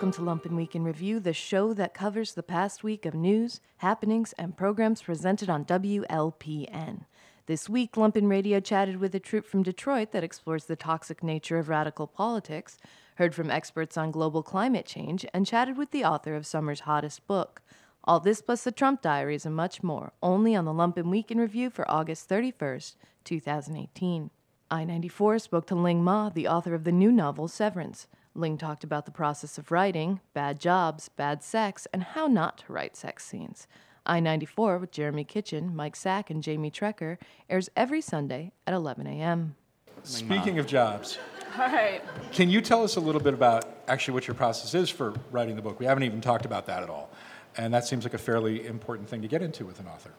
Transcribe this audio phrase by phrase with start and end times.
[0.00, 3.60] Welcome to Lumpen Week in Review, the show that covers the past week of news,
[3.76, 7.04] happenings, and programs presented on WLPN.
[7.44, 11.58] This week, Lumpen Radio chatted with a troupe from Detroit that explores the toxic nature
[11.58, 12.78] of radical politics,
[13.16, 17.26] heard from experts on global climate change, and chatted with the author of summer's hottest
[17.26, 17.60] book.
[18.02, 21.36] All this plus the Trump diaries and much more, only on the Lumpen Week in
[21.36, 22.94] Review for August 31st,
[23.24, 24.30] 2018.
[24.70, 28.06] I 94 spoke to Ling Ma, the author of the new novel Severance.
[28.34, 32.72] Ling talked about the process of writing, bad jobs, bad sex, and how not to
[32.72, 33.66] write sex scenes.
[34.06, 39.06] I 94 with Jeremy Kitchen, Mike Sack, and Jamie Trecker airs every Sunday at 11
[39.06, 39.56] a.m.
[40.04, 41.18] Speaking of jobs,
[41.58, 42.02] All right.
[42.32, 45.56] can you tell us a little bit about actually what your process is for writing
[45.56, 45.78] the book?
[45.78, 47.10] We haven't even talked about that at all.
[47.56, 50.12] And that seems like a fairly important thing to get into with an author.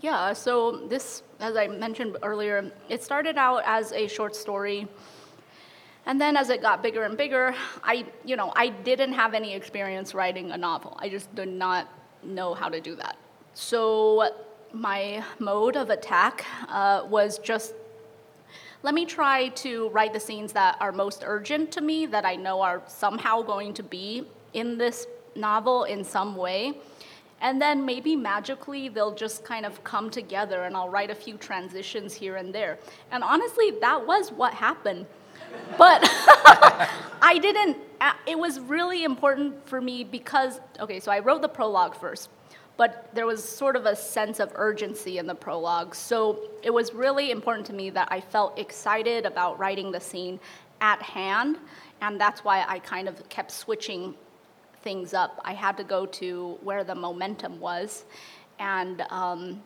[0.00, 4.86] Yeah, so this, as I mentioned earlier, it started out as a short story.
[6.08, 9.52] And then as it got bigger and bigger, I, you know, I didn't have any
[9.52, 10.96] experience writing a novel.
[10.98, 11.86] I just did not
[12.22, 13.16] know how to do that.
[13.52, 14.30] So
[14.72, 17.74] my mode of attack uh, was just
[18.82, 22.36] let me try to write the scenes that are most urgent to me, that I
[22.36, 26.78] know are somehow going to be in this novel in some way.
[27.40, 31.36] And then maybe magically they'll just kind of come together and I'll write a few
[31.36, 32.78] transitions here and there.
[33.10, 35.06] And honestly, that was what happened.
[35.76, 36.00] But
[37.22, 41.48] I didn't, uh, it was really important for me because, okay, so I wrote the
[41.48, 42.30] prologue first,
[42.76, 45.94] but there was sort of a sense of urgency in the prologue.
[45.94, 50.38] So it was really important to me that I felt excited about writing the scene
[50.80, 51.58] at hand,
[52.00, 54.14] and that's why I kind of kept switching
[54.82, 55.40] things up.
[55.44, 58.04] I had to go to where the momentum was,
[58.58, 59.62] and um,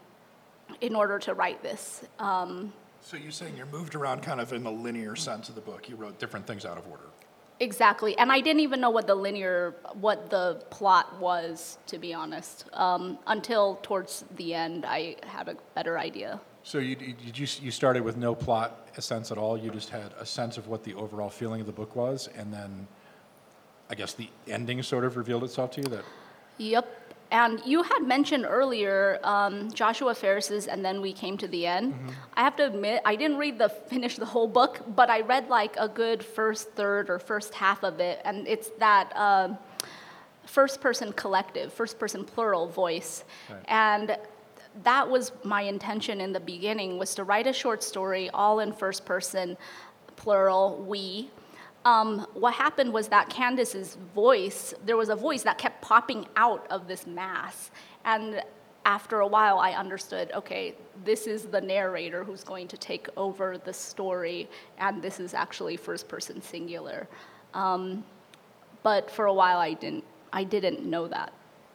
[0.80, 2.04] in order to write this.
[2.18, 5.60] Um, So you're saying you're moved around kind of in the linear sense of the
[5.60, 5.88] book.
[5.88, 7.04] You wrote Different things out of order.
[7.60, 12.12] Exactly, and I didn't even know what the linear, what the plot was, to be
[12.12, 14.84] honest, um, until towards the end.
[14.84, 16.40] I had a better idea.
[16.64, 19.58] So you, you, you you started with no plot a sense at all.
[19.58, 22.52] You just had a sense of what the overall feeling of the book was, and
[22.52, 22.88] then
[23.90, 26.04] I guess the ending sort of revealed itself to you that
[26.58, 27.01] Yep.
[27.32, 31.94] And you had mentioned earlier um, Joshua Ferris's, and then we came to the end.
[32.34, 35.48] I have to admit, I didn't read the finish the whole book, but I read
[35.48, 39.56] like a good first third or first half of it, and it's that um,
[40.44, 43.24] first person collective, first person plural voice,
[43.66, 44.18] and
[44.84, 48.72] that was my intention in the beginning was to write a short story all in
[48.72, 49.56] first person
[50.16, 51.30] plural we
[51.84, 56.66] um, what happened was that Candace's voice, there was a voice that kept popping out
[56.70, 57.70] of this mass.
[58.04, 58.42] And
[58.84, 63.58] after a while, I understood okay, this is the narrator who's going to take over
[63.58, 64.48] the story,
[64.78, 67.08] and this is actually first person singular.
[67.54, 68.04] Um,
[68.82, 71.32] but for a while, I didn't, I didn't know that.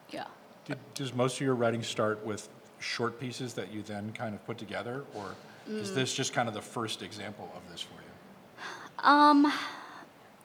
[0.10, 0.26] Yeah.
[0.66, 4.46] Did, does most of your writing start with short pieces that you then kind of
[4.46, 5.36] put together, or
[5.70, 9.06] is this just kind of the first example of this for you?
[9.06, 9.52] Um,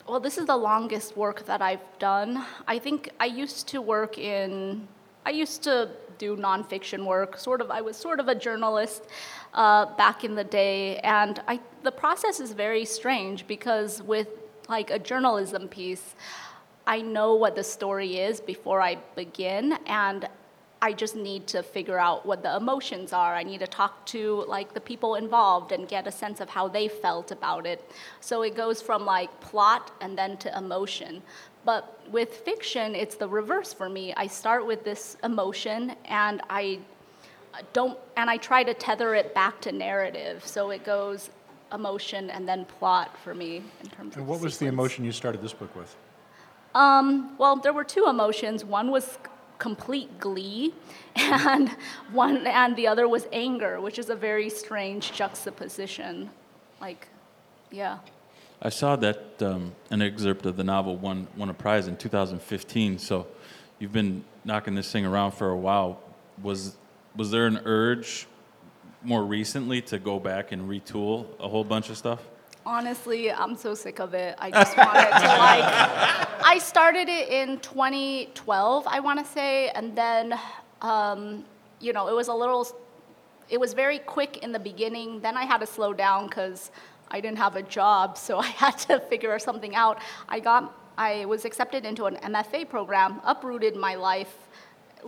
[0.07, 2.45] well, this is the longest work that I've done.
[2.67, 4.89] I think I used to work in,
[5.25, 7.39] I used to do nonfiction work.
[7.39, 9.05] Sort of, I was sort of a journalist
[9.55, 14.29] uh, back in the day, and I, the process is very strange because with
[14.69, 16.15] like a journalism piece,
[16.87, 20.29] I know what the story is before I begin, and
[20.85, 23.37] I just need to figure out what the emotions are.
[23.37, 26.67] I need to talk to like the people involved and get a sense of how
[26.67, 27.89] they felt about it.
[28.21, 31.23] So it goes from like plot and then to emotion.
[31.65, 34.13] But with fiction, it's the reverse for me.
[34.17, 36.81] I start with this emotion and I
[37.73, 40.45] don't and I try to tether it back to narrative.
[40.45, 41.31] So it goes
[41.73, 45.13] emotion and then plot for me in terms And of what was the emotion you
[45.13, 45.95] started this book with?
[46.75, 48.65] Um, well, there were two emotions.
[48.65, 49.19] One was
[49.63, 50.75] complete glee,
[51.15, 51.69] and
[52.11, 56.29] one and the other was anger, which is a very strange juxtaposition.
[56.81, 57.07] Like,
[57.71, 57.99] yeah.
[58.61, 62.99] I saw that um, an excerpt of the novel won, won a prize in 2015.
[62.99, 63.29] So
[63.79, 66.01] you've been knocking this thing around for a while.
[66.43, 66.77] Was,
[67.15, 68.27] was there an urge
[69.05, 72.21] more recently to go back and retool a whole bunch of stuff?
[72.65, 74.37] Honestly, I'm so sick of it.
[74.39, 76.39] I just wanted to like.
[76.45, 80.39] I started it in 2012, I want to say, and then,
[80.81, 81.45] um,
[81.81, 82.67] you know, it was a little.
[83.49, 85.21] It was very quick in the beginning.
[85.21, 86.71] Then I had to slow down because
[87.11, 90.01] I didn't have a job, so I had to figure something out.
[90.29, 90.79] I got.
[90.97, 94.35] I was accepted into an MFA program, uprooted my life,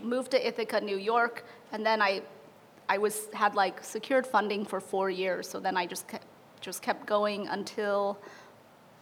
[0.02, 2.22] moved to Ithaca, New York, and then I
[2.88, 5.48] I was had like secured funding for four years.
[5.48, 6.24] So then I just kept,
[6.64, 8.18] just kept going until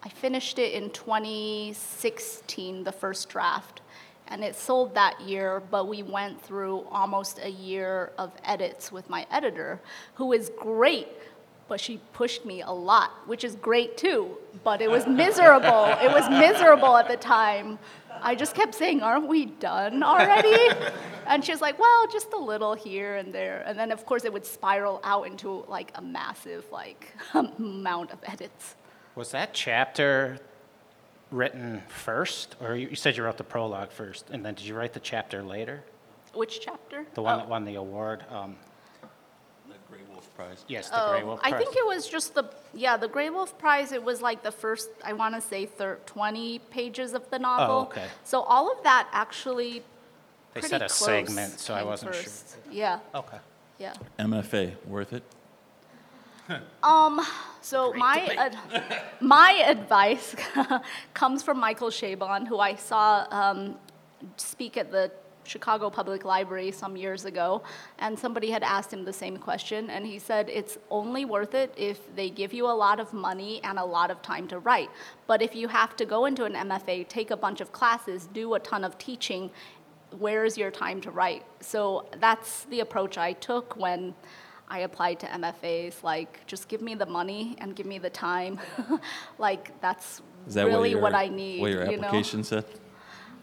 [0.03, 3.83] I finished it in 2016, the first draft,
[4.27, 9.09] and it sold that year, but we went through almost a year of edits with
[9.09, 9.81] my editor,
[10.15, 11.07] who is great,
[11.69, 15.85] but she pushed me a lot, which is great too, but it was miserable.
[16.03, 17.79] it was miserable at the time.
[18.21, 20.75] I just kept saying, Aren't we done already?
[21.27, 23.63] and she's like, Well, just a little here and there.
[23.67, 28.19] And then, of course, it would spiral out into like a massive like amount of
[28.25, 28.75] edits.
[29.15, 30.39] Was that chapter
[31.31, 34.75] written first, or you you said you wrote the prologue first, and then did you
[34.75, 35.83] write the chapter later?
[36.35, 37.05] Which chapter?
[37.15, 37.39] The one Oh.
[37.39, 38.25] that won the award?
[38.31, 38.72] Um, The Gray Wolf
[40.47, 40.65] Prize.
[40.69, 42.45] yes, the Grey Oh, Wolf I think it was just the
[42.75, 43.93] yeah the Grey Wolf Prize.
[43.93, 47.77] It was like the first I want to say thir- twenty pages of the novel.
[47.77, 48.07] Oh, okay.
[48.25, 49.83] So all of that actually
[50.55, 52.23] They pretty said a close segment, so I came wasn't sure.
[52.25, 52.57] first.
[52.71, 53.39] Yeah, Okay.
[53.79, 53.95] yeah.
[54.19, 55.23] MFA, worth it?
[56.83, 57.21] Um,
[57.61, 58.59] So my ad-
[59.21, 60.35] my advice
[61.15, 63.77] comes from Michael Chabon, who I saw um,
[64.37, 65.11] speak at the
[65.45, 67.63] Chicago Public Library some years ago,
[67.99, 71.73] and somebody had asked him the same question, and he said it's only worth it
[71.77, 74.91] if they give you a lot of money and a lot of time to write.
[75.27, 78.55] But if you have to go into an MFA, take a bunch of classes, do
[78.55, 79.51] a ton of teaching,
[80.19, 81.45] where is your time to write?
[81.61, 84.15] So that's the approach I took when
[84.69, 86.03] I applied to MFAs.
[86.03, 88.61] Like, just give me the money and give me the time.
[89.39, 91.61] like, that's that really what, what your, I need.
[91.61, 92.09] What your you know?
[92.09, 92.65] application said?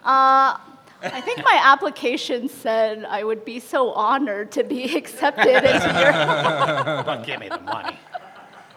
[0.04, 0.58] Uh,
[1.02, 6.12] I think my application said I would be so honored to be accepted into your.
[7.06, 7.98] Well, give me the money.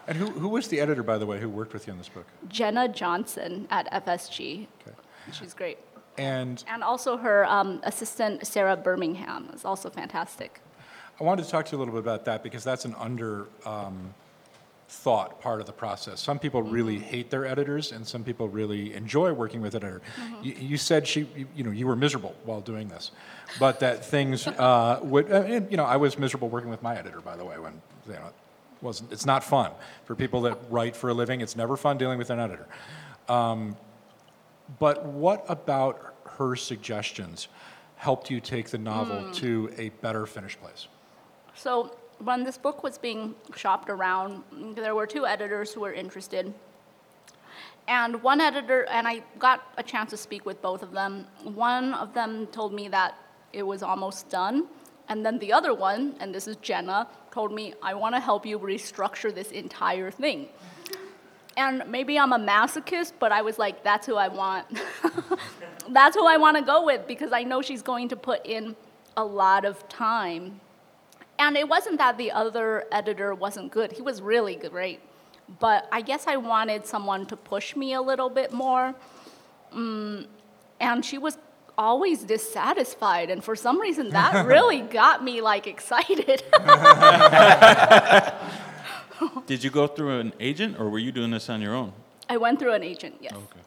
[0.07, 2.09] And who, who was the editor, by the way, who worked with you on this
[2.09, 2.25] book?
[2.49, 4.67] Jenna Johnson at FSG.
[4.87, 4.97] Okay.
[5.31, 5.77] She's great.
[6.17, 10.59] And And also her um, assistant, Sarah Birmingham, is also fantastic.
[11.19, 13.47] I wanted to talk to you a little bit about that because that's an under
[13.65, 14.13] um,
[14.93, 16.21] thought part of the process.
[16.21, 20.01] Some people really hate their editors, and some people really enjoy working with an editor.
[20.41, 23.11] You, you said she, you, you know, you were miserable while doing this,
[23.59, 26.95] but that things uh, would, uh, and, you know, I was miserable working with my
[26.95, 27.73] editor, by the way, when
[28.07, 28.33] you know, it
[28.81, 29.11] wasn't.
[29.11, 29.71] It's not fun
[30.05, 31.41] for people that write for a living.
[31.41, 32.67] It's never fun dealing with an editor.
[33.27, 33.75] Um,
[34.79, 37.47] but what about her suggestions
[37.95, 40.87] helped you take the novel to a better finished place?
[41.55, 44.43] So when this book was being shopped around,
[44.75, 46.53] there were two editors who were interested.
[47.87, 51.27] And one editor, and I got a chance to speak with both of them.
[51.43, 53.17] One of them told me that
[53.51, 54.67] it was almost done.
[55.09, 58.45] And then the other one, and this is Jenna, told me, I want to help
[58.45, 60.47] you restructure this entire thing.
[61.57, 64.65] And maybe I'm a masochist, but I was like, that's who I want.
[65.89, 68.75] that's who I want to go with because I know she's going to put in
[69.17, 70.61] a lot of time.
[71.39, 74.99] And it wasn't that the other editor wasn't good, he was really great.
[75.59, 78.95] But I guess I wanted someone to push me a little bit more.
[79.75, 80.27] Mm,
[80.79, 81.37] and she was
[81.75, 86.43] always dissatisfied and for some reason that really got me like excited
[89.47, 91.93] Did you go through an agent, or were you doing this on your own?
[92.29, 93.59] i went through an agent yes okay.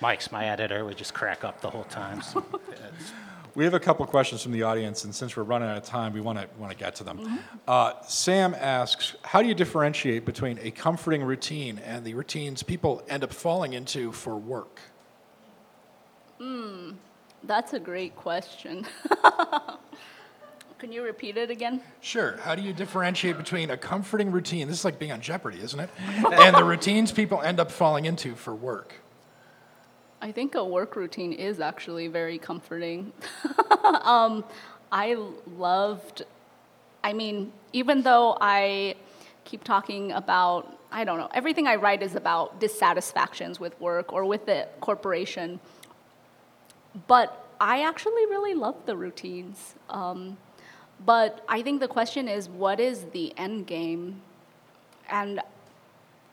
[0.00, 0.84] Mike's my editor.
[0.84, 2.20] We just crack up the whole time.
[2.22, 2.40] So
[2.70, 3.12] it's-
[3.56, 6.12] We have a couple questions from the audience, and since we're running out of time,
[6.12, 7.40] we want to want to get to them.
[7.66, 13.02] Uh, Sam asks, "How do you differentiate between a comforting routine and the routines people
[13.08, 14.80] end up falling into for work?"
[17.44, 18.84] that's a great question
[20.78, 22.38] can you repeat it again Sure.
[22.42, 24.68] How do you differentiate between a comforting routine?
[24.68, 25.90] This is like being on Jeopardy, isn't it?
[26.30, 28.94] and the routines people end up falling into for work.
[30.26, 33.12] I think a work routine is actually very comforting.
[34.02, 34.44] um,
[34.90, 35.16] I
[35.56, 36.24] loved,
[37.04, 38.96] I mean, even though I
[39.44, 44.24] keep talking about, I don't know, everything I write is about dissatisfactions with work or
[44.24, 45.60] with the corporation,
[47.06, 49.76] but I actually really love the routines.
[49.90, 50.38] Um,
[51.04, 54.22] but I think the question is what is the end game?
[55.08, 55.40] And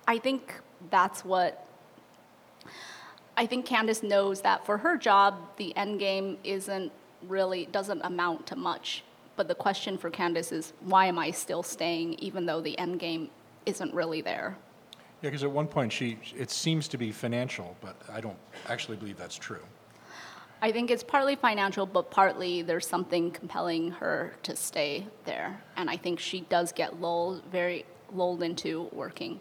[0.07, 0.51] I think
[0.89, 1.67] that's what
[3.35, 6.91] I think Candace knows that for her job, the end game isn't
[7.27, 9.03] really doesn't amount to much.
[9.35, 12.99] But the question for Candace is, why am I still staying even though the end
[12.99, 13.29] game
[13.65, 14.55] isn't really there?
[15.21, 18.37] Yeah, because at one point she, it seems to be financial, but I don't
[18.67, 19.61] actually believe that's true.
[20.61, 25.61] I think it's partly financial, but partly there's something compelling her to stay there.
[25.75, 29.39] And I think she does get lulled, very lulled into working.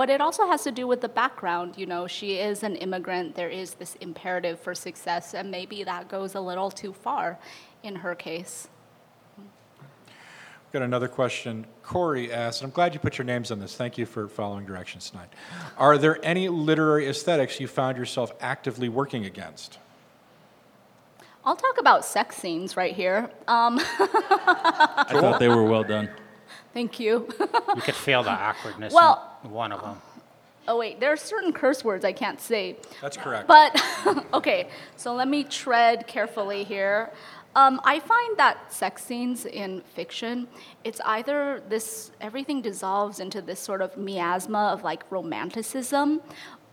[0.00, 1.76] But it also has to do with the background.
[1.76, 3.34] You know, she is an immigrant.
[3.34, 7.38] There is this imperative for success, and maybe that goes a little too far
[7.82, 8.68] in her case.
[9.36, 11.66] We've Got another question.
[11.82, 13.76] Corey asked, and I'm glad you put your names on this.
[13.76, 15.28] Thank you for following directions tonight.
[15.76, 19.78] Are there any literary aesthetics you found yourself actively working against?
[21.44, 23.30] I'll talk about sex scenes right here.
[23.46, 26.08] Um, I thought they were well done.
[26.72, 27.28] thank you.
[27.38, 30.00] You could feel the awkwardness Well- in one of them.
[30.68, 32.76] oh, wait, there are certain curse words I can't say.
[33.00, 33.48] That's correct.
[33.48, 33.80] But,
[34.34, 37.10] okay, so let me tread carefully here.
[37.56, 40.46] Um, I find that sex scenes in fiction,
[40.84, 46.20] it's either this, everything dissolves into this sort of miasma of like romanticism,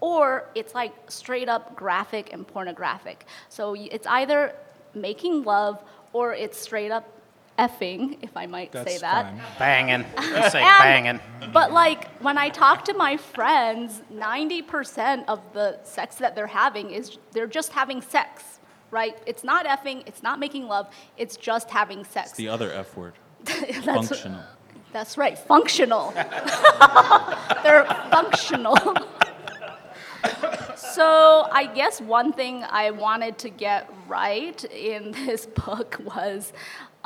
[0.02, 3.26] or it's like straight up graphic and pornographic.
[3.50, 4.54] So it's either
[4.94, 5.84] making love
[6.14, 7.17] or it's straight up
[7.58, 9.32] effing, if I might say that.
[9.34, 9.42] fine.
[9.58, 10.06] Banging.
[10.22, 11.20] You say banging.
[11.52, 16.92] But like when I talk to my friends, 90% of the sex that they're having
[16.92, 18.60] is they're just having sex,
[18.92, 19.18] right?
[19.26, 20.88] It's not effing, it's not making love,
[21.18, 22.30] it's just having sex.
[22.30, 23.14] It's the other F word.
[23.46, 24.42] That's- Functional.
[24.94, 26.12] That's right, functional.
[27.64, 28.78] they're functional.
[30.76, 36.54] so I guess one thing I wanted to get right in this book was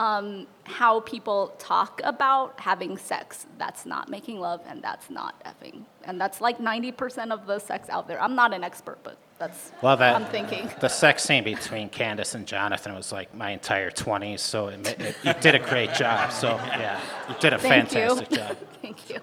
[0.01, 3.45] um, how people talk about having sex.
[3.59, 7.87] That's not making love, and that's not effing, and that's like 90% of the sex
[7.89, 8.19] out there.
[8.21, 10.71] I'm not an expert, but that's Well, that, what I'm thinking.
[10.79, 15.05] The sex scene between Candace and Jonathan was like my entire 20s, so it, ma-
[15.05, 16.31] it, you did a great job.
[16.31, 18.37] So, yeah, you did a Thank fantastic you.
[18.37, 18.57] job.
[18.81, 19.19] Thank you.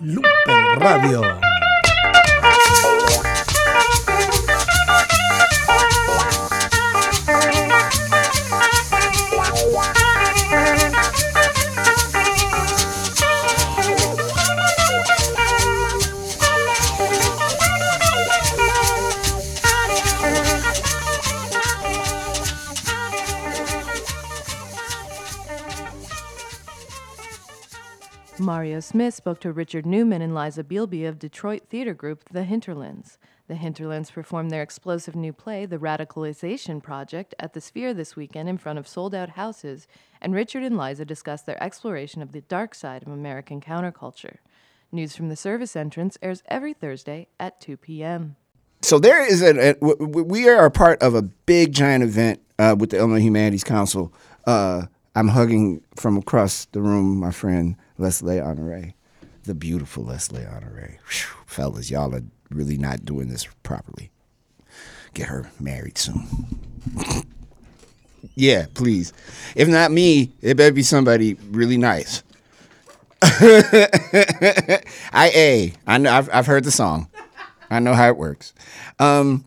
[0.00, 1.40] Lumpen Radio.
[28.52, 33.16] Mario Smith spoke to Richard Newman and Liza Bielby of Detroit theater group The Hinterlands.
[33.48, 38.50] The Hinterlands performed their explosive new play, The Radicalization Project, at the Sphere this weekend
[38.50, 39.88] in front of sold out houses,
[40.20, 44.36] and Richard and Liza discussed their exploration of the dark side of American counterculture.
[44.92, 48.36] News from the service entrance airs every Thursday at 2 p.m.
[48.82, 52.90] So there is a we are a part of a big giant event uh, with
[52.90, 54.12] the Illinois Humanities Council.
[54.46, 58.94] Uh, I'm hugging from across the room my friend Leslie Honore,
[59.44, 60.98] the beautiful Leslie Honore.
[61.08, 64.10] Whew, fellas, y'all are really not doing this properly.
[65.14, 66.26] Get her married soon.
[68.34, 69.12] yeah, please.
[69.54, 72.22] If not me, it better be somebody really nice.
[73.22, 74.82] I
[75.14, 77.08] a I know I've I've heard the song.
[77.70, 78.52] I know how it works.
[78.98, 79.44] Um,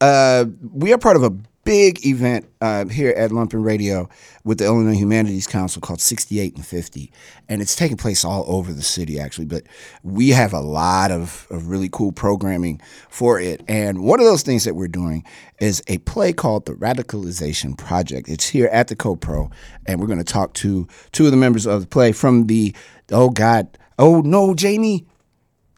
[0.00, 4.08] uh, we are part of a big event uh, here at Lumpen Radio
[4.44, 7.12] with the Illinois Humanities Council called 68 and 50.
[7.48, 9.44] And it's taking place all over the city, actually.
[9.44, 9.64] But
[10.02, 13.62] we have a lot of, of really cool programming for it.
[13.68, 15.24] And one of those things that we're doing
[15.60, 18.28] is a play called The Radicalization Project.
[18.28, 19.52] It's here at the CoPro.
[19.86, 22.74] And we're going to talk to two of the members of the play from the,
[23.12, 23.78] oh, God.
[23.98, 25.06] Oh, no, Jamie.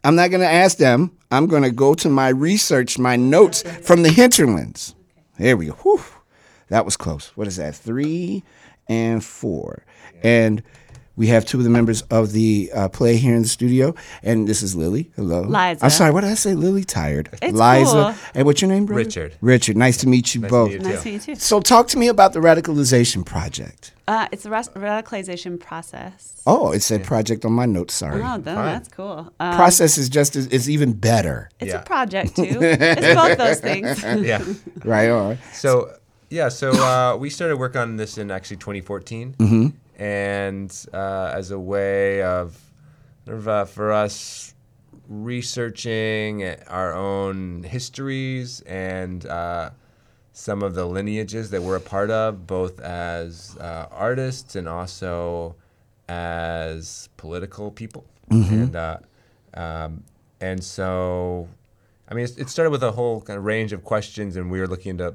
[0.05, 1.17] I'm not going to ask them.
[1.31, 4.95] I'm going to go to my research, my notes from the hinterlands.
[5.37, 5.73] There we go.
[5.73, 6.01] Whew.
[6.69, 7.31] That was close.
[7.35, 7.75] What is that?
[7.75, 8.43] Three
[8.87, 9.85] and four.
[10.23, 10.63] And
[11.15, 13.93] we have two of the members of the uh, play here in the studio.
[14.23, 15.11] And this is Lily.
[15.15, 15.41] Hello.
[15.41, 15.83] Liza.
[15.85, 16.11] I'm sorry.
[16.11, 16.55] What did I say?
[16.55, 17.29] Lily tired.
[17.41, 17.91] It's Liza.
[17.91, 18.15] cool.
[18.33, 19.03] And what's your name, brother?
[19.03, 19.35] Richard.
[19.41, 19.77] Richard.
[19.77, 20.69] Nice to meet you both.
[20.71, 21.03] meet you, Nice too.
[21.03, 21.39] to meet you, too.
[21.41, 23.91] So talk to me about the radicalization project.
[24.07, 26.41] Uh, it's a ras- radicalization process.
[26.45, 27.93] Oh, it said project on my notes.
[27.93, 28.21] Sorry.
[28.21, 29.31] Oh, no, that's cool.
[29.39, 31.49] Um, Process is just as, is even better.
[31.59, 32.43] It's a project too.
[32.61, 34.01] it's both those things.
[34.25, 34.43] yeah.
[34.83, 35.37] Right on.
[35.53, 35.93] So
[36.29, 39.73] yeah, so uh, we started work on this in actually 2014, Mhm.
[39.97, 42.59] And uh, as a way of,
[43.27, 44.53] of, uh, for us
[45.07, 49.69] researching our own histories and uh,
[50.31, 55.55] some of the lineages that we're a part of, both as uh, artists and also
[56.09, 58.51] as political people, Mhm.
[58.51, 58.97] and uh,
[59.53, 60.03] um,
[60.41, 61.47] and so
[62.09, 64.67] I mean, it started with a whole kind of range of questions, and we were
[64.67, 65.13] looking into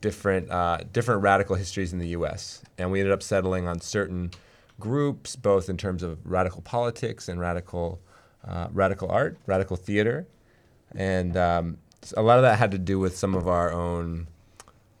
[0.00, 2.62] different uh, different radical histories in the U.S.
[2.78, 4.30] And we ended up settling on certain
[4.78, 8.00] groups, both in terms of radical politics and radical
[8.46, 10.26] uh, radical art, radical theater,
[10.94, 11.78] and um,
[12.16, 14.26] a lot of that had to do with some of our own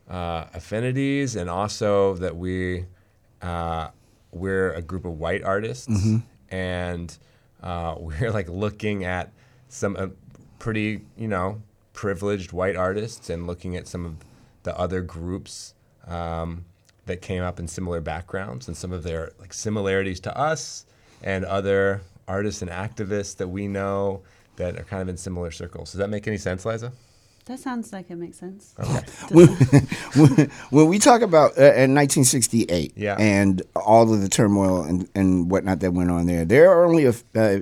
[0.08, 2.84] uh, affinities, and also that we
[3.42, 3.88] uh,
[4.32, 6.22] we're a group of white artists, Mhm.
[6.50, 7.16] and
[7.62, 9.32] uh, we're like looking at
[9.68, 10.08] some uh,
[10.58, 11.62] pretty, you know,
[11.94, 14.14] privileged white artists and looking at some of
[14.62, 15.74] the other groups
[16.06, 16.64] um,
[17.06, 20.84] that came up in similar backgrounds and some of their like similarities to us
[21.22, 24.22] and other artists and activists that we know
[24.56, 25.92] that are kind of in similar circles.
[25.92, 26.92] Does that make any sense, Liza?
[27.46, 28.74] That sounds like it makes sense.
[29.30, 29.48] when,
[30.14, 33.16] when- when we talk about uh, in 1968 Yeah.
[33.18, 37.06] and all of the turmoil and, and whatnot that went on there, there are only
[37.06, 37.60] a, uh,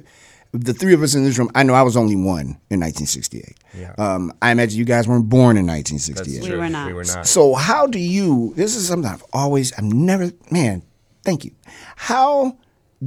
[0.52, 1.50] the three of us in this room.
[1.54, 3.58] I know I was only one in 1968.
[3.74, 3.94] Yeah.
[3.98, 6.50] Um, I imagine you guys weren't born in 1968.
[6.50, 6.86] We were not.
[6.86, 7.26] We were not.
[7.26, 8.54] So how do you?
[8.56, 10.82] This is something I've always, I've never, man.
[11.22, 11.52] Thank you.
[11.96, 12.56] How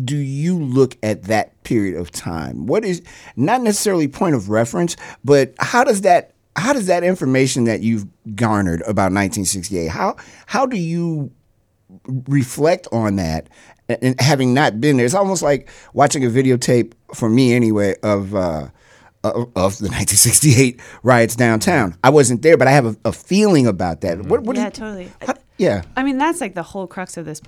[0.06, 2.68] do you look at that period of time?
[2.68, 3.02] What is
[3.36, 4.96] not necessarily point of reference,
[5.26, 6.34] but how does that?
[6.58, 8.06] How does that information that you've
[8.36, 9.88] garnered about 1968?
[9.88, 11.32] How how do you
[12.28, 13.50] reflect on that?
[14.02, 18.36] And having not been there, it's almost like watching a videotape for me anyway of.
[18.36, 18.68] Uh,
[19.24, 21.96] of, of the 1968 riots downtown.
[22.04, 24.20] I wasn't there, but I have a, a feeling about that.
[24.26, 25.12] What, what yeah, is- totally.
[25.22, 25.84] how- yeah.
[25.96, 27.40] I mean, that's like the whole crux of this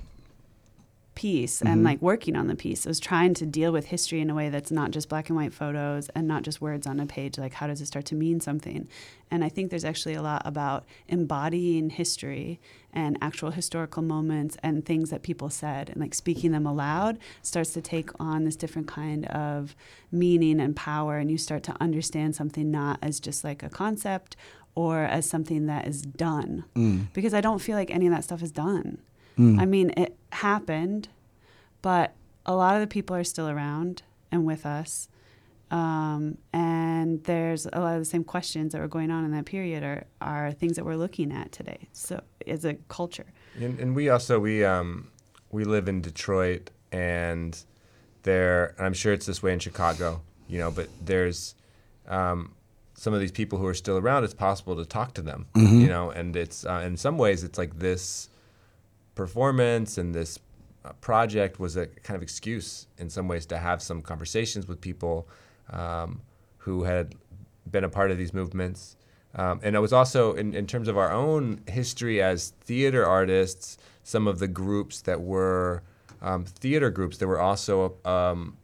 [1.15, 1.67] piece Mm-hmm.
[1.67, 4.50] and like working on the piece was trying to deal with history in a way
[4.50, 7.38] that's not just black and white photos and not just words on a page.
[7.38, 8.88] Like, how does it start to mean something?
[9.29, 12.60] And I think there's actually a lot about embodying history
[12.91, 17.74] and actual historical moments and things that people said and like speaking them aloud starts
[17.74, 19.75] to take on this different kind of
[20.12, 21.17] meaning and power.
[21.17, 24.36] And you start to understand something not as just like a concept
[24.75, 26.65] or as something that is done.
[27.13, 28.98] Because I don't feel like any of that stuff is done.
[29.38, 31.10] I mean, it happened,
[31.82, 32.13] but
[32.46, 35.08] a lot of the people are still around and with us.
[35.72, 39.46] Um, and there's a lot of the same questions that were going on in that
[39.46, 41.88] period are, are things that we're looking at today.
[41.94, 43.25] So as a culture.
[43.60, 45.10] And, and we also we um
[45.52, 47.58] we live in Detroit, and
[48.24, 50.72] there and I'm sure it's this way in Chicago, you know.
[50.72, 51.56] But there's
[52.08, 52.54] um,
[52.94, 54.24] some of these people who are still around.
[54.24, 56.10] It's possible to talk to them, you know.
[56.10, 58.30] And it's uh, in some ways it's like this
[59.15, 60.39] performance and this
[60.86, 64.82] uh, project was a kind of excuse in some ways to have some conversations with
[64.82, 65.28] people
[65.69, 66.21] um,
[66.58, 67.15] who had
[67.69, 68.95] been a part of these movements.
[69.36, 73.78] Um, and it was also, in, in terms of our own history as theater artists,
[74.04, 75.82] some of the groups that were
[76.21, 78.58] um, theater groups that were also um,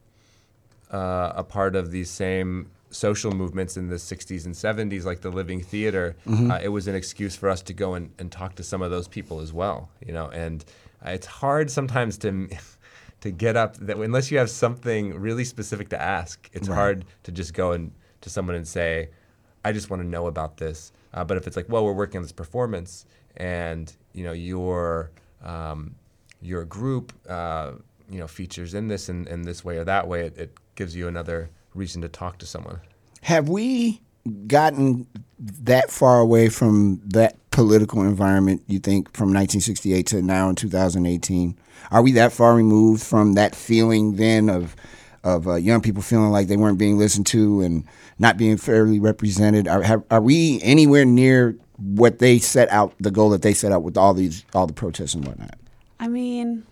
[0.90, 5.30] uh, a part of these same social movements in the 60s and 70s, like the
[5.30, 6.16] Living Theater,
[6.50, 8.90] uh, it was an excuse for us to go and, and talk to some of
[8.90, 10.28] those people as well, you know.
[10.28, 10.64] And
[11.04, 12.48] uh, it's hard sometimes to
[13.20, 17.32] to get up that unless you have something really specific to ask, it's hard to
[17.32, 19.10] just go and to someone and say,
[19.64, 20.92] I just want to know about this.
[21.12, 23.04] Uh, but if it's like, well, we're working on this performance,
[23.36, 25.10] and you know your
[25.44, 25.94] um,
[26.40, 27.72] your group, uh,
[28.10, 30.96] you know, features in this in, in this way or that way, it, it gives
[30.96, 32.80] you another reason to talk to someone.
[33.22, 34.00] Have we
[34.46, 35.06] gotten
[35.38, 41.56] that far away from that political environment, you think, from 1968 to now in 2018?
[41.90, 44.76] Are we that far removed from that feeling then of
[45.22, 47.84] of uh, young people feeling like they weren't being listened to and
[48.18, 49.68] not being fairly represented?
[49.68, 53.70] Are, have, are we anywhere near what they set out, the goal that they set
[53.70, 55.58] out with all these, all the protests and whatnot?
[55.98, 56.64] I mean,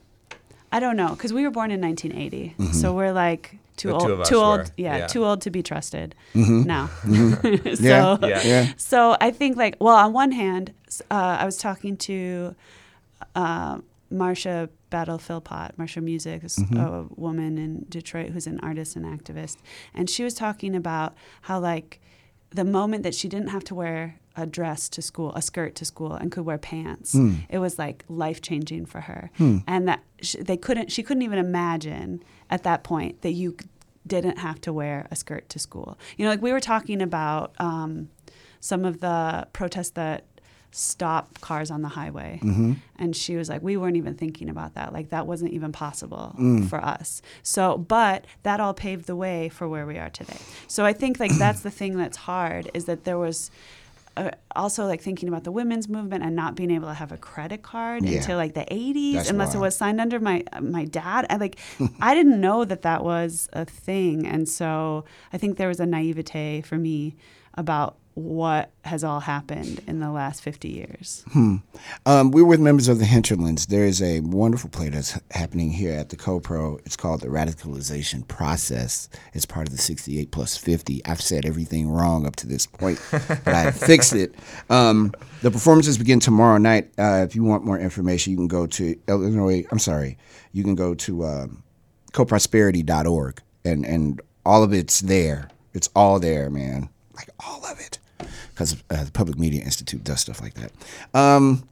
[0.72, 4.06] I don't know because we were born in 1980, so we're like too The old,
[4.06, 5.06] two of too old, were, yeah, yeah.
[5.06, 6.90] too old to be trusted now.
[7.04, 7.08] so,
[7.80, 8.42] Yeah, Yeah.
[8.44, 8.72] yeah.
[8.76, 10.74] so I think like, well, on one hand,
[11.10, 12.54] uh, I was talking to
[13.34, 13.78] uh,
[14.12, 19.56] Marsha Battle Philpott, Marsha Music, is a woman in Detroit who's an artist and activist,
[19.94, 22.00] and she was talking about how like
[22.50, 25.85] the moment that she didn't have to wear a dress to school, a skirt to
[25.85, 27.35] school, and could wear pants, hmm.
[27.48, 29.59] it was like life changing for her, hmm.
[29.66, 33.57] and that sh- they couldn't, she couldn't even imagine at that point that you
[34.07, 35.98] didn't have to wear a skirt to school.
[36.16, 38.09] You know, like we were talking about um,
[38.61, 40.24] some of the protests that
[40.70, 42.38] stop cars on the highway.
[42.42, 42.74] Mm-hmm.
[42.96, 44.92] And she was like, we weren't even thinking about that.
[44.92, 46.68] Like, that wasn't even possible mm.
[46.68, 47.22] for us.
[47.42, 50.37] So, but that all paved the way for where we are today.
[50.66, 53.51] So, I think like that's the thing that's hard is that there was.
[54.18, 57.16] Uh, also, like thinking about the women's movement and not being able to have a
[57.16, 58.18] credit card Yeah.
[58.18, 61.26] until like the 80s, That's unless it was signed under my my dad.
[61.31, 61.57] I like,
[62.00, 65.87] I didn't know that that was a thing, and so I think there was a
[65.87, 67.14] naivete for me
[67.54, 71.24] about what has all happened in the last 50 years.
[72.04, 73.66] Um, we're with members of the Hinterlands.
[73.66, 76.81] There is a wonderful play that's happening here at the CoPro.
[76.85, 79.09] It's called The Radicalization Process.
[79.35, 81.04] It's part of the 68 plus 50.
[81.04, 84.35] I've said everything wrong up to this point, but I fixed it.
[84.68, 86.90] Um, the performances begin tomorrow night.
[86.98, 89.64] Uh, if you want more information, you can go to Illinois.
[89.70, 90.18] I'm sorry.
[90.52, 91.62] You can go to um,
[92.12, 95.50] coprosperity.org, and, and all of it's there.
[95.72, 96.88] It's all there, man.
[97.14, 97.98] Like all of it
[98.50, 100.72] because uh, the Public Media Institute does stuff like that.
[101.18, 101.66] Um,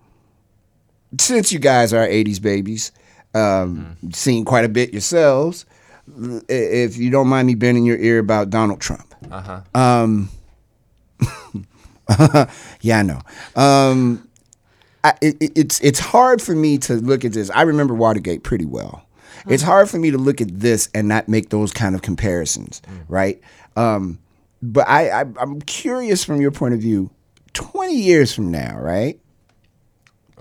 [1.21, 2.93] since you guys are 80s babies,
[3.35, 5.67] um, seen quite a bit yourselves,
[6.49, 9.15] if you don't mind me bending your ear about Donald Trump.
[9.31, 9.61] Uh-huh.
[9.75, 10.29] Um,
[12.81, 13.21] yeah, I know.
[13.57, 14.29] Um,
[15.05, 17.51] I, it, it- it's it's hard for me to look at this.
[17.51, 19.03] I remember Watergate pretty well.
[19.49, 22.83] It's hard for me to look at this and not make those kind of comparisons,
[23.07, 23.41] right?
[23.77, 24.19] Um,
[24.63, 27.11] but I, I I'm curious from your point of view.
[27.53, 29.19] Twenty years from now, right?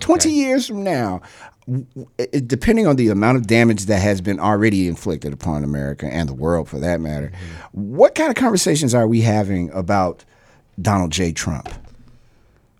[0.00, 1.22] Twenty years from now,
[1.66, 5.64] w- w- it- depending on the amount of damage that has been already inflicted upon
[5.64, 7.96] America and the world, for that matter, mm-hmm.
[7.96, 10.24] what kind of conversations are we having about
[10.80, 11.32] Donald J.
[11.32, 11.70] Trump?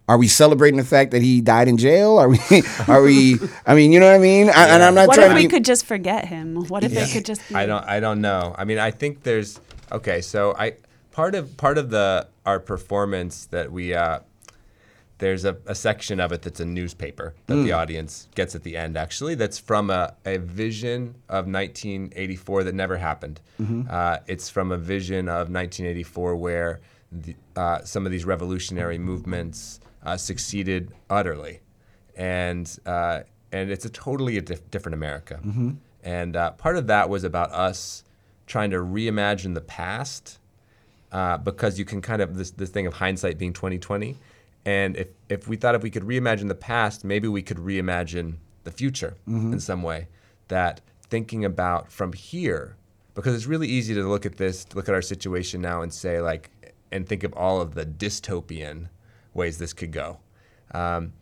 [0.08, 2.18] Are we celebrating the fact that he died in jail?
[2.18, 2.38] Are we?
[2.86, 3.38] Are we?
[3.66, 4.50] I mean, you know what I mean.
[4.50, 5.48] I, and I'm not trying to What trying if to we be.
[5.48, 6.66] could just forget him?
[6.68, 7.54] What if it could just be?
[7.56, 8.54] I don't I don't know.
[8.56, 9.58] I mean, I think there's
[9.90, 10.20] okay.
[10.20, 10.74] So I
[11.16, 14.18] part of part of the our performance that we uh,
[15.18, 18.76] there's a, a section of it that's a newspaper that the audience gets at the
[18.76, 18.98] end.
[18.98, 23.40] Actually, that's from a, a vision of 1984 that never happened.
[23.90, 29.80] Uh, it's from a vision of 1984 where the, uh, some of these revolutionary movements
[30.04, 31.60] uh, succeeded utterly
[32.14, 33.20] and uh,
[33.52, 35.40] and it's a totally a dif- different America.
[36.04, 38.04] And uh, part of that was about us
[38.46, 40.38] trying to reimagine the past,
[41.16, 44.18] uh, because you can kind of this this thing of hindsight being 2020.
[44.66, 48.34] And if if we thought if we could reimagine the past, maybe we could reimagine
[48.64, 50.08] the future in some way.
[50.48, 52.76] That thinking about from here,
[53.14, 55.90] because it's really easy to look at this, to look at our situation now and
[55.90, 56.50] say like,
[56.92, 58.88] and think of all of the dystopian
[59.32, 60.18] ways this could go.
[60.72, 61.14] Um,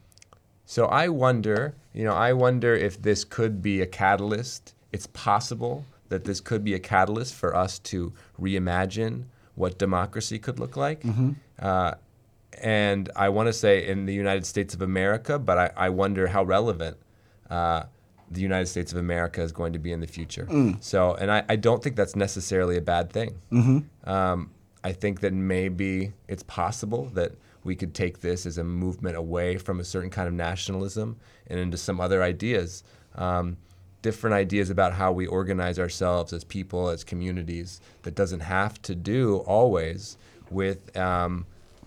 [0.67, 4.75] so I wonder, you know, I wonder if this could be a catalyst.
[4.91, 10.59] It's possible that this could be a catalyst for us to reimagine what democracy could
[10.59, 11.03] look like.
[11.59, 11.95] Uh,
[12.63, 16.29] and I want to say in the United States of America, but I, I wonder
[16.29, 16.97] how relevant
[17.51, 17.85] uh,
[18.31, 20.47] the United States of America is going to be in the future.
[20.81, 23.35] So, and I, I don't think that's necessarily a bad thing.
[24.05, 24.51] Um,
[24.83, 27.33] I think that maybe it's possible that
[27.65, 31.59] we could take this as a movement away from a certain kind of nationalism and
[31.59, 33.57] into some other ideas, um,
[34.05, 38.95] different ideas about how we organize ourselves as people, as communities, that doesn't have to
[38.95, 40.19] do always
[40.51, 41.47] with um,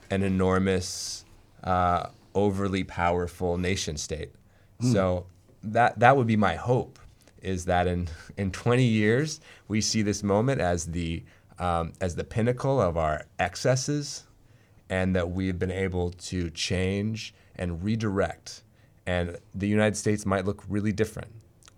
[0.09, 1.25] an enormous,
[1.63, 4.31] uh, overly powerful nation state.
[4.81, 5.27] So
[5.63, 6.97] that that would be my hope
[7.41, 11.23] is that in in 20 years we see this moment as the
[11.59, 14.23] um, as the pinnacle of our excesses,
[14.89, 18.63] and that we've been able to change and redirect,
[19.05, 21.31] and the United States might look really different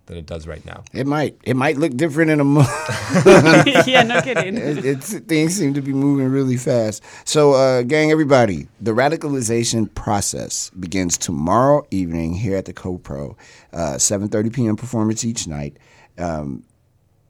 [0.09, 0.83] than it does right now.
[0.91, 1.37] It might.
[1.43, 2.67] It might look different in a month.
[3.87, 4.57] yeah, no kidding.
[4.57, 7.03] it, it's things seem to be moving really fast.
[7.23, 13.37] So, uh, gang, everybody, the radicalization process begins tomorrow evening here at the CoPro,
[13.71, 14.75] uh, 7:30 p.m.
[14.75, 15.77] performance each night.
[16.17, 16.63] Um,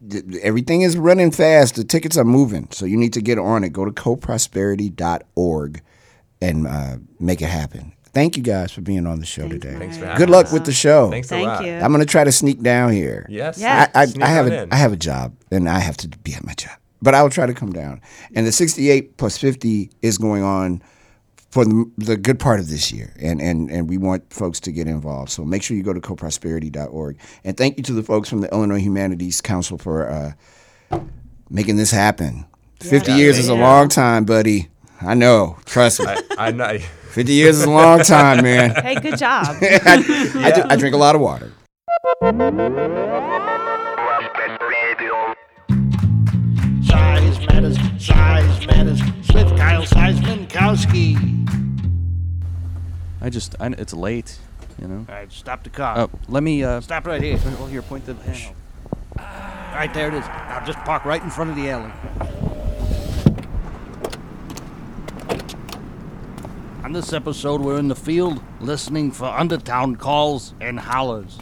[0.10, 1.76] th- everything is running fast.
[1.76, 3.74] The tickets are moving, so you need to get on it.
[3.74, 5.82] Go to coprosperity.org
[6.42, 7.92] and uh, make it happen.
[8.14, 9.76] Thank you guys for being on the show today.
[9.78, 10.52] Thanks for having Good luck us.
[10.54, 11.10] with the show.
[11.10, 11.66] Thanks a lot.
[11.66, 11.74] you.
[11.74, 13.26] I'm gonna try to sneak down here.
[13.30, 13.58] Yes.
[13.60, 13.90] Yeah.
[13.94, 14.74] I, I, Sneak I have on a, in.
[14.74, 16.72] I have a job and I have to be at my job.
[17.02, 18.02] But I will try to come down.
[18.36, 20.82] And the 68 plus 50 is going on
[21.50, 23.14] for the, the good part of this year.
[23.22, 25.32] And, and, and we want folks to get involved.
[25.32, 27.18] So make sure you go to coprosperity.org.
[27.46, 30.10] And thank you to the folks from the Illinois Humanities Council for
[30.92, 31.00] uh,
[31.50, 32.46] making this happen.
[32.82, 33.62] 50 years is a Yeah.
[33.62, 34.68] long time, buddy.
[35.02, 35.58] I know.
[35.66, 36.08] Trust me.
[36.08, 36.76] I, I'm not.
[37.10, 38.70] 50 years is a long time, man.
[38.84, 39.58] Hey, good job.
[39.62, 39.82] I,
[40.36, 41.52] I, do- I drink a lot of water.
[46.84, 49.02] Size matters, size matters.
[49.34, 51.18] With Kyle Seismankowski.
[53.22, 54.40] I just, I, it's late,
[54.82, 55.06] you know.
[55.08, 56.00] All right, stop the car.
[56.00, 56.64] Oh, let me.
[56.64, 57.38] Uh, Stop right here.
[57.46, 58.16] Well, here, point the.
[58.34, 58.50] Shh.
[59.18, 60.26] Right there it is.
[60.26, 61.92] Now just park right in front of the alley.
[66.90, 71.38] On this episode, we're in the field listening for undertown calls and hollers.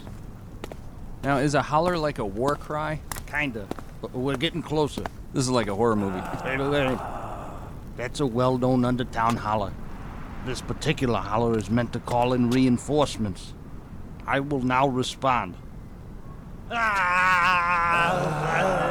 [1.24, 3.00] Now, is a holler like a war cry?
[3.26, 3.66] Kinda.
[4.02, 5.04] But we're getting closer.
[5.32, 6.20] This is like a horror movie.
[6.22, 6.98] Ah, wait, wait, wait.
[7.96, 9.72] That's a well known undertown holler.
[10.44, 13.54] This particular holler is meant to call in reinforcements.
[14.26, 15.54] I will now respond.
[16.70, 18.18] Ah,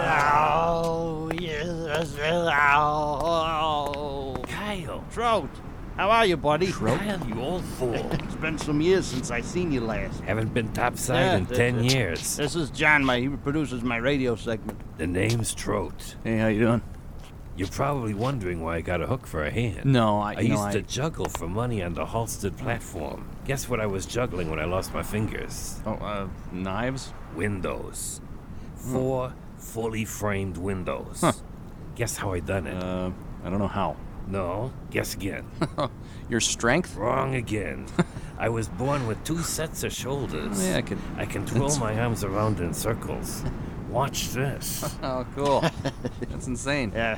[0.08, 2.18] ah, oh, yes.
[2.20, 4.38] Oh.
[4.48, 5.06] Kyle.
[5.12, 5.52] Trout.
[5.98, 6.72] How are you, buddy?
[6.72, 7.96] Kyle, you old fool.
[7.96, 10.20] It's been some years since I seen you last.
[10.22, 12.38] Haven't been topside Yeah, in th- ten th- years.
[12.38, 13.04] This is John.
[13.04, 14.80] My he produces my radio segment.
[15.00, 16.16] The name's Trout.
[16.24, 16.82] Hey, how you doing?
[17.56, 19.86] You're probably wondering why I got a hook for a hand.
[19.86, 23.28] No, I- I you know, used to I- juggle for money on the Halsted platform.
[23.46, 25.80] Guess what I was juggling when I lost my fingers?
[25.84, 27.12] Oh, uh, knives?
[27.36, 28.22] Windows.
[28.76, 31.22] Four fully framed windows.
[31.22, 31.32] Huh.
[31.96, 32.84] Guess how I done it?
[32.84, 33.10] Uh,
[33.44, 33.98] I don't know how.
[34.28, 35.46] No, guess again.
[36.30, 36.96] Your strength?
[36.96, 37.86] Wrong again.
[38.38, 40.66] I was born with two sets of shoulders.
[40.68, 43.44] Yeah, I can- I can twirl that's- my arms around in circles.
[43.90, 44.84] Watch this.
[45.04, 45.62] Oh, cool.
[46.30, 46.92] That's insane.
[46.94, 47.18] Yeah.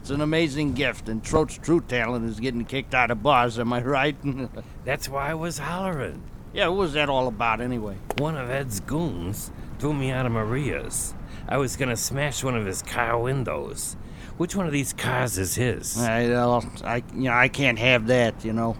[0.00, 3.72] It's an amazing gift, and Trout's true talent is getting kicked out of bars, am
[3.72, 4.16] I right?
[4.84, 6.22] That's why I was hollering.
[6.52, 7.96] yeah, what was that all about anyway?
[8.18, 11.14] One of Ed's goons threw me out of Maria's.
[11.48, 13.96] I was gonna smash one of his car windows.
[14.42, 15.96] Which one of these cars is his?
[15.96, 18.76] I, uh, I, you know, I can't have that, you know.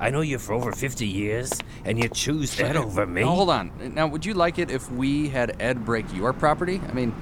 [0.00, 1.52] I know you for over 50 years,
[1.84, 3.20] and you choose Ed over me.
[3.20, 3.70] Now, hold on.
[3.94, 6.80] Now, would you like it if we had Ed break your property?
[6.88, 7.14] I mean,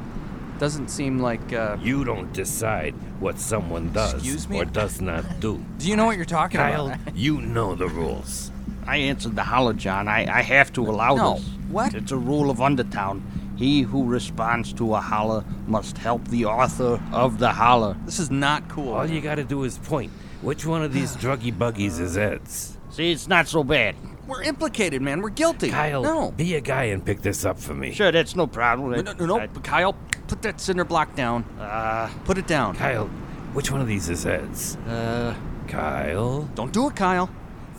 [0.58, 1.52] doesn't seem like.
[1.52, 4.58] Uh, You don't decide what someone does Excuse me?
[4.58, 5.62] or does not do.
[5.76, 7.14] do you know what you're talking Kyle, about?
[7.14, 8.50] you know the rules.
[8.86, 10.08] I answered the holler, John.
[10.08, 11.34] I, I have to allow No.
[11.34, 11.44] this.
[11.68, 11.92] What?
[11.92, 13.20] It's a rule of Undertown.
[13.62, 17.96] He who responds to a holler must help the author of the holler.
[18.04, 18.92] This is not cool.
[18.94, 20.10] All you gotta do is point.
[20.40, 22.76] Which one of these druggy buggies is Ed's?
[22.90, 23.94] See, it's not so bad.
[24.26, 25.22] We're implicated, man.
[25.22, 25.70] We're guilty.
[25.70, 26.32] Kyle, No.
[26.32, 27.92] be a guy and pick this up for me.
[27.92, 28.90] Sure, that's no problem.
[28.90, 29.38] No, no, no, no.
[29.38, 29.94] I- Kyle,
[30.26, 31.44] put that cinder block down.
[31.60, 32.74] Uh, Put it down.
[32.74, 33.06] Kyle,
[33.52, 34.74] which one of these is Ed's?
[34.88, 35.36] uh,
[35.68, 37.30] Kyle, Don't do it, Kyle.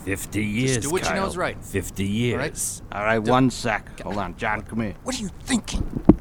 [0.04, 0.78] 50 years.
[0.78, 1.22] do what you Kyle.
[1.22, 1.62] know is right.
[1.64, 2.82] 50 years.
[2.92, 2.98] right.
[2.98, 4.00] all right, one sec.
[4.00, 4.94] Hold on, John, come here.
[5.02, 5.80] What are you thinking?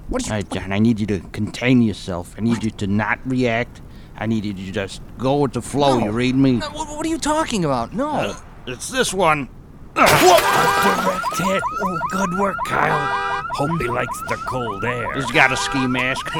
[0.10, 0.32] What are you?
[0.32, 2.34] All right, John, I need you to contain yourself.
[2.38, 3.82] I need you to not react.
[4.16, 6.00] I need you to just go with the flow.
[6.00, 6.06] No.
[6.06, 6.54] You read me?
[6.54, 7.94] No, what, what are you talking about?
[7.94, 8.10] No.
[8.10, 9.50] Uh, it's this one.
[9.96, 11.62] Direct hit.
[11.82, 13.44] Oh, good work, Kyle.
[13.56, 15.14] Hope he likes the cold air.
[15.14, 16.26] He's got a ski mask.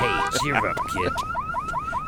[0.00, 1.12] Hey, cheer up, kid.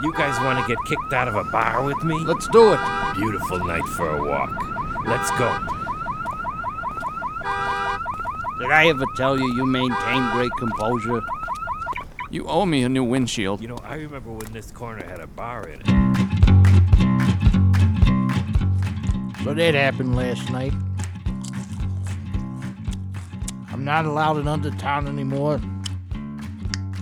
[0.02, 2.18] You guys want to get kicked out of a bar with me?
[2.24, 2.80] Let's do it.
[3.14, 4.50] Beautiful night for a walk.
[5.06, 5.46] Let's go.
[8.58, 11.22] Did I ever tell you you maintain great composure?
[12.32, 13.60] You owe me a new windshield.
[13.60, 15.86] You know, I remember when this corner had a bar in it.
[19.44, 20.72] So that happened last night.
[23.70, 25.60] I'm not allowed in Undertown anymore.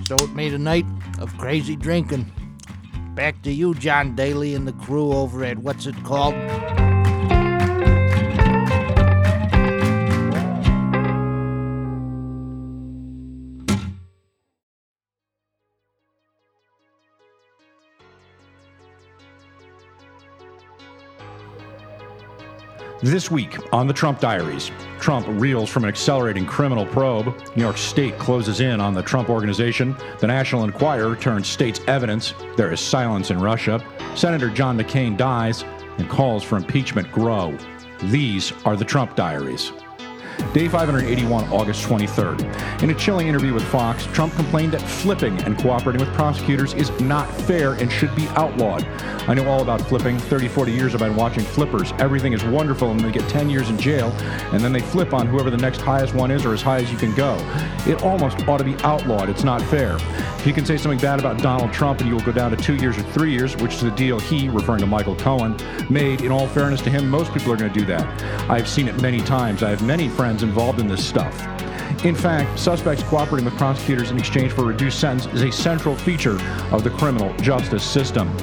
[0.07, 0.85] So it made a night
[1.19, 2.31] of crazy drinking.
[3.15, 6.35] Back to you, John Daly, and the crew over at what's it called?
[23.03, 27.35] This week on the Trump Diaries, Trump reels from an accelerating criminal probe.
[27.57, 29.97] New York State closes in on the Trump organization.
[30.19, 32.35] The National Enquirer turns state's evidence.
[32.59, 33.83] There is silence in Russia.
[34.15, 35.65] Senator John McCain dies,
[35.97, 37.57] and calls for impeachment grow.
[38.05, 39.73] These are the Trump Diaries.
[40.53, 42.83] Day 581, August 23rd.
[42.83, 46.91] In a chilling interview with Fox, Trump complained that flipping and cooperating with prosecutors is
[47.01, 48.85] not fair and should be outlawed.
[49.29, 50.19] I know all about flipping.
[50.19, 51.93] 30, 40 years I've been watching flippers.
[51.99, 54.11] Everything is wonderful and they get 10 years in jail,
[54.53, 56.91] and then they flip on whoever the next highest one is or as high as
[56.91, 57.37] you can go.
[57.87, 59.29] It almost ought to be outlawed.
[59.29, 59.99] It's not fair.
[60.45, 62.75] You can say something bad about Donald Trump and you will go down to two
[62.77, 65.57] years or three years, which is the deal he, referring to Michael Cohen,
[65.91, 68.51] made, in all fairness to him, most people are going to do that.
[68.51, 69.63] I've seen it many times.
[69.63, 71.35] I have many friends involved in this stuff.
[72.05, 75.95] In fact, suspects cooperating with prosecutors in exchange for a reduced sentence is a central
[75.95, 76.41] feature
[76.73, 78.35] of the criminal justice system.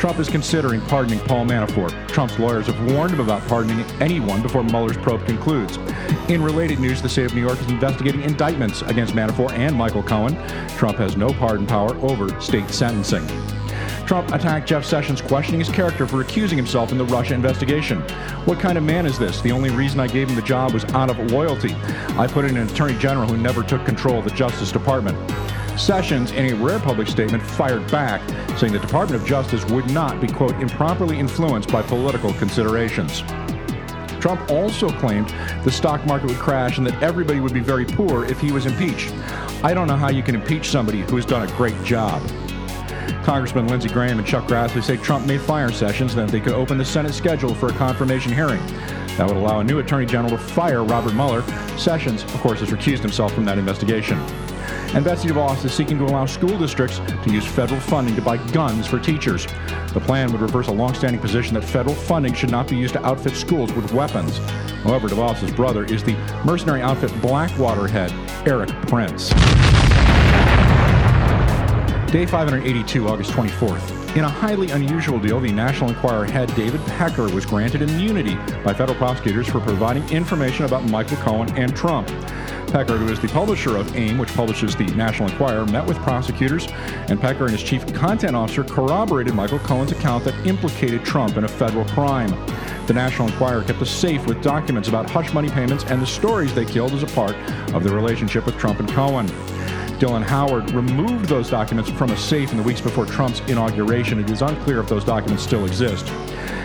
[0.00, 2.08] Trump is considering pardoning Paul Manafort.
[2.08, 5.76] Trump's lawyers have warned him about pardoning anyone before Mueller's probe concludes.
[6.28, 10.02] In related news, the state of New York is investigating indictments against Manafort and Michael
[10.02, 10.34] Cohen.
[10.78, 13.26] Trump has no pardon power over state sentencing.
[14.10, 18.00] Trump attacked Jeff Sessions, questioning his character for accusing himself in the Russia investigation.
[18.44, 19.40] What kind of man is this?
[19.40, 21.76] The only reason I gave him the job was out of loyalty.
[22.18, 25.16] I put in an attorney general who never took control of the Justice Department.
[25.78, 28.20] Sessions, in a rare public statement, fired back,
[28.58, 33.22] saying the Department of Justice would not be, quote, improperly influenced by political considerations.
[34.18, 38.24] Trump also claimed the stock market would crash and that everybody would be very poor
[38.24, 39.14] if he was impeached.
[39.62, 42.20] I don't know how you can impeach somebody who has done a great job.
[43.24, 46.78] Congressman Lindsey Graham and Chuck Grassley say Trump may fire Sessions, then they could open
[46.78, 48.64] the Senate schedule for a confirmation hearing.
[49.16, 51.42] That would allow a new attorney general to fire Robert Mueller.
[51.76, 54.18] Sessions, of course, has recused himself from that investigation.
[54.94, 58.38] And Betsy DeVos is seeking to allow school districts to use federal funding to buy
[58.52, 59.46] guns for teachers.
[59.92, 63.06] The plan would reverse a longstanding position that federal funding should not be used to
[63.06, 64.38] outfit schools with weapons.
[64.82, 68.10] However, DeVos's brother is the mercenary outfit Blackwater head,
[68.48, 69.32] Erik Prince.
[72.10, 74.16] Day 582, August 24th.
[74.16, 78.74] In a highly unusual deal, the National Enquirer head David Pecker was granted immunity by
[78.74, 82.08] federal prosecutors for providing information about Michael Cohen and Trump.
[82.66, 86.66] Pecker, who is the publisher of AIM, which publishes the National Enquirer, met with prosecutors,
[87.06, 91.44] and Pecker and his chief content officer corroborated Michael Cohen's account that implicated Trump in
[91.44, 92.30] a federal crime.
[92.86, 96.52] The National Enquirer kept a safe with documents about hush money payments and the stories
[96.56, 97.36] they killed as a part
[97.72, 99.30] of the relationship with Trump and Cohen.
[100.00, 104.18] Dylan Howard removed those documents from a safe in the weeks before Trump's inauguration.
[104.18, 106.10] It is unclear if those documents still exist.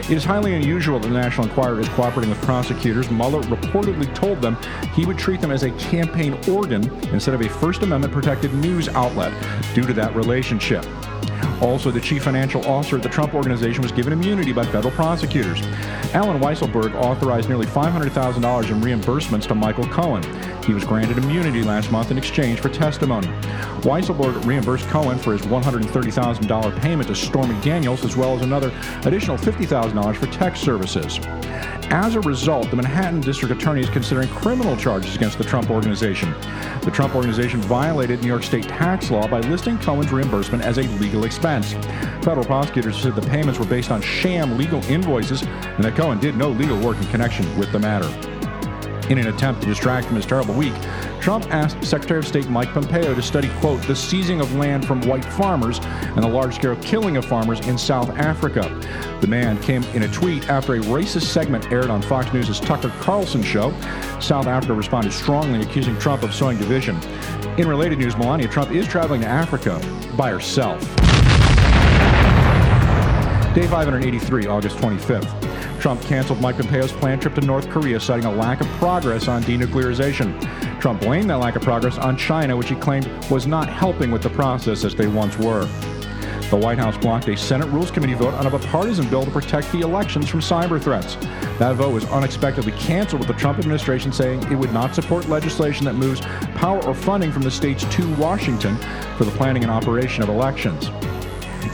[0.09, 3.11] It is highly unusual that the National Enquirer is cooperating with prosecutors.
[3.11, 4.55] Mueller reportedly told them
[4.93, 8.87] he would treat them as a campaign organ instead of a First Amendment protected news
[8.87, 9.33] outlet
[9.73, 10.85] due to that relationship.
[11.61, 15.61] Also, the chief financial officer at the Trump Organization was given immunity by federal prosecutors.
[16.13, 20.23] Allen Weisselberg authorized nearly $500,000 in reimbursements to Michael Cohen.
[20.65, 23.27] He was granted immunity last month in exchange for testimony.
[23.81, 28.71] Weisselberg reimbursed Cohen for his $130,000 payment to Stormy Daniels, as well as another
[29.03, 31.19] additional $50,000 for tech services.
[31.91, 36.33] As a result, the Manhattan District Attorney is considering criminal charges against the Trump Organization.
[36.81, 40.83] The Trump Organization violated New York State tax law by listing Cohen's reimbursement as a
[40.97, 41.73] legal expense.
[42.23, 46.35] Federal prosecutors said the payments were based on sham legal invoices and that Cohen did
[46.35, 48.34] no legal work in connection with the matter.
[49.09, 50.73] In an attempt to distract from his terrible week,
[51.21, 54.99] Trump asked Secretary of State Mike Pompeo to study, quote, the seizing of land from
[55.01, 58.61] white farmers and the large scale killing of farmers in South Africa.
[59.21, 62.91] The man came in a tweet after a racist segment aired on Fox News' Tucker
[62.99, 63.71] Carlson show.
[64.19, 66.99] South Africa responded strongly, accusing Trump of sowing division.
[67.59, 69.79] In related news, Melania Trump is traveling to Africa
[70.17, 70.81] by herself.
[73.53, 75.44] Day 583, August 25th.
[75.85, 79.43] Trump canceled Mike Pompeo's planned trip to North Korea, citing a lack of progress on
[79.43, 80.81] denuclearization.
[80.81, 84.23] Trump blamed that lack of progress on China, which he claimed was not helping with
[84.23, 85.69] the process as they once were.
[86.49, 89.71] The White House blocked a Senate Rules Committee vote on a bipartisan bill to protect
[89.71, 91.17] the elections from cyber threats.
[91.59, 95.85] That vote was unexpectedly canceled with the Trump administration saying it would not support legislation
[95.85, 96.19] that moves
[96.55, 98.75] power or funding from the states to Washington
[99.17, 100.89] for the planning and operation of elections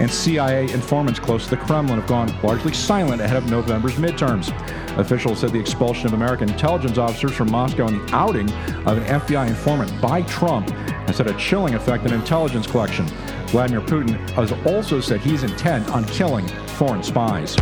[0.01, 4.49] and CIA informants close to the Kremlin have gone largely silent ahead of November's midterms.
[4.97, 8.49] Officials said the expulsion of American intelligence officers from Moscow and the outing
[8.87, 10.71] of an FBI informant by Trump
[11.07, 13.05] has had a chilling effect on intelligence collection.
[13.47, 17.55] Vladimir Putin has also said he's intent on killing foreign spies.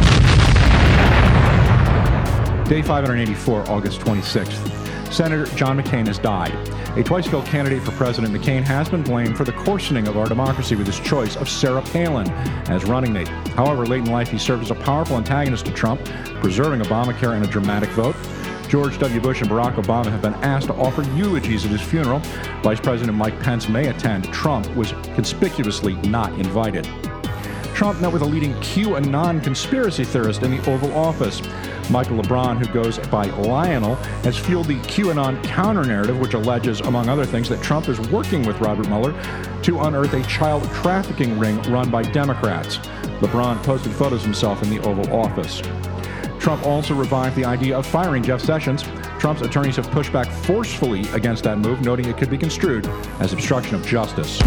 [2.70, 5.12] Day 584, August 26th.
[5.12, 6.54] Senator John McCain has died.
[6.96, 10.28] A twice failed candidate for president, McCain has been blamed for the coarsening of our
[10.28, 12.28] democracy with his choice of Sarah Palin
[12.68, 13.28] as running mate.
[13.28, 16.04] However, late in life, he served as a powerful antagonist to Trump,
[16.42, 18.16] preserving Obamacare in a dramatic vote.
[18.68, 19.22] George W.
[19.22, 22.20] Bush and Barack Obama have been asked to offer eulogies at his funeral.
[22.64, 24.26] Vice President Mike Pence may attend.
[24.34, 26.88] Trump was conspicuously not invited.
[27.80, 31.42] Trump met with a leading QAnon conspiracy theorist in the Oval Office.
[31.90, 37.08] Michael LeBron, who goes by Lionel, has fueled the QAnon counter narrative, which alleges, among
[37.08, 39.14] other things, that Trump is working with Robert Mueller
[39.62, 42.80] to unearth a child trafficking ring run by Democrats.
[43.22, 45.62] LeBron posted photos himself in the Oval Office.
[46.38, 48.84] Trump also revived the idea of firing Jeff Sessions.
[49.20, 52.86] Trump's attorneys have pushed back forcefully against that move, noting it could be construed
[53.22, 54.38] as obstruction of justice.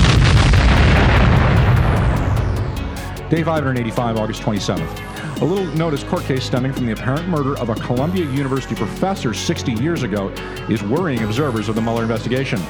[3.33, 5.41] Day 585, August 27th.
[5.41, 9.33] A little notice court case stemming from the apparent murder of a Columbia University professor
[9.33, 10.29] 60 years ago
[10.69, 12.61] is worrying observers of the Mueller investigation.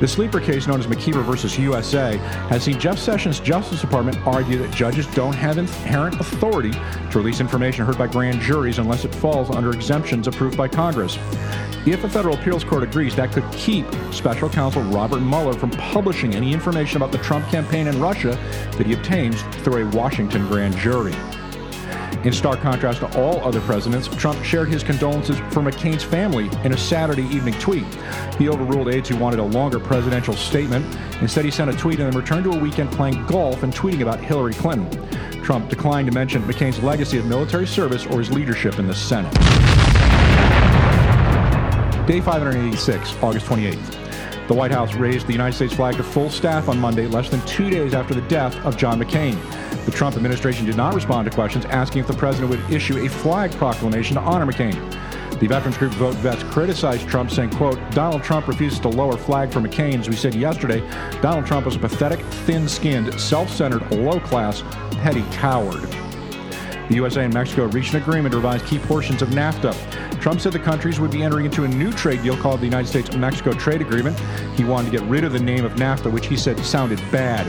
[0.00, 2.18] The sleeper case known as McKeever versus USA
[2.50, 7.40] has seen Jeff Sessions' Justice Department argue that judges don't have inherent authority to release
[7.40, 11.18] information heard by grand juries unless it falls under exemptions approved by Congress.
[11.84, 16.32] If a federal appeals court agrees, that could keep special counsel Robert Mueller from publishing
[16.32, 18.38] any information about the Trump campaign in Russia
[18.76, 21.14] that he obtains through a Washington grand jury.
[22.24, 26.72] In stark contrast to all other presidents, Trump shared his condolences for McCain's family in
[26.72, 27.86] a Saturday evening tweet.
[28.36, 30.84] He overruled aides who wanted a longer presidential statement.
[31.20, 34.02] Instead, he sent a tweet and then returned to a weekend playing golf and tweeting
[34.02, 35.08] about Hillary Clinton.
[35.44, 39.32] Trump declined to mention McCain's legacy of military service or his leadership in the Senate.
[42.08, 44.48] Day 586, August 28th.
[44.48, 47.40] The White House raised the United States flag to full staff on Monday, less than
[47.42, 49.36] two days after the death of John McCain.
[49.88, 53.08] The Trump administration did not respond to questions asking if the president would issue a
[53.08, 54.74] flag proclamation to honor McCain.
[55.40, 59.50] The veterans group Vote Vets criticized Trump, saying, quote, Donald Trump refuses to lower flag
[59.50, 59.98] for McCain.
[59.98, 60.80] As we said yesterday,
[61.22, 64.62] Donald Trump was a pathetic, thin-skinned, self-centered, low-class,
[64.96, 65.80] petty coward.
[66.90, 70.20] The USA and Mexico reached an agreement to revise key portions of NAFTA.
[70.20, 72.88] Trump said the countries would be entering into a new trade deal called the United
[72.88, 74.18] States Mexico Trade Agreement.
[74.54, 77.46] He wanted to get rid of the name of NAFTA, which he said sounded bad.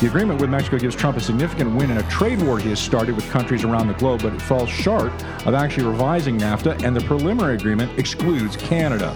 [0.00, 2.80] The agreement with Mexico gives Trump a significant win in a trade war he has
[2.80, 5.12] started with countries around the globe, but it falls short
[5.44, 9.14] of actually revising NAFTA, and the preliminary agreement excludes Canada.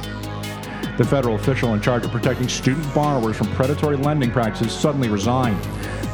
[0.99, 5.59] The federal official in charge of protecting student borrowers from predatory lending practices suddenly resigned.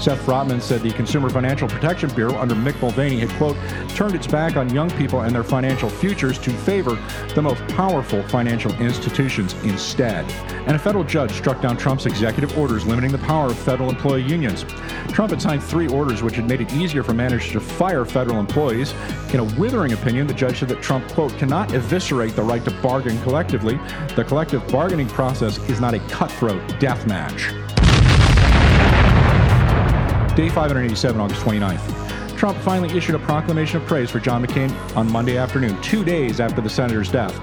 [0.00, 3.56] Seth Frotman said the Consumer Financial Protection Bureau under Mick Mulvaney had, quote,
[3.94, 6.98] turned its back on young people and their financial futures to favor
[7.34, 10.24] the most powerful financial institutions instead.
[10.66, 14.22] And a federal judge struck down Trump's executive orders limiting the power of federal employee
[14.22, 14.64] unions.
[15.12, 18.40] Trump had signed three orders which had made it easier for managers to fire federal
[18.40, 18.94] employees.
[19.34, 22.70] In a withering opinion, the judge said that Trump, quote, cannot eviscerate the right to
[22.80, 23.78] bargain collectively.
[24.16, 27.50] The collective bargaining process is not a cutthroat death match.
[30.36, 32.38] Day 587, August 29th.
[32.38, 36.38] Trump finally issued a proclamation of praise for John McCain on Monday afternoon, two days
[36.38, 37.36] after the senator's death.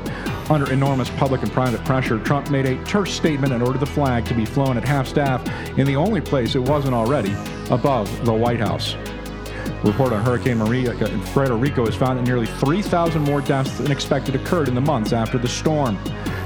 [0.49, 4.25] Under enormous public and private pressure, Trump made a terse statement and ordered the flag
[4.27, 5.45] to be flown at half staff
[5.77, 7.35] in the only place it wasn't already,
[7.69, 8.95] above the White House.
[8.95, 13.77] A report on Hurricane Maria in Puerto Rico has found that nearly 3,000 more deaths
[13.77, 15.99] than expected occurred in the months after the storm.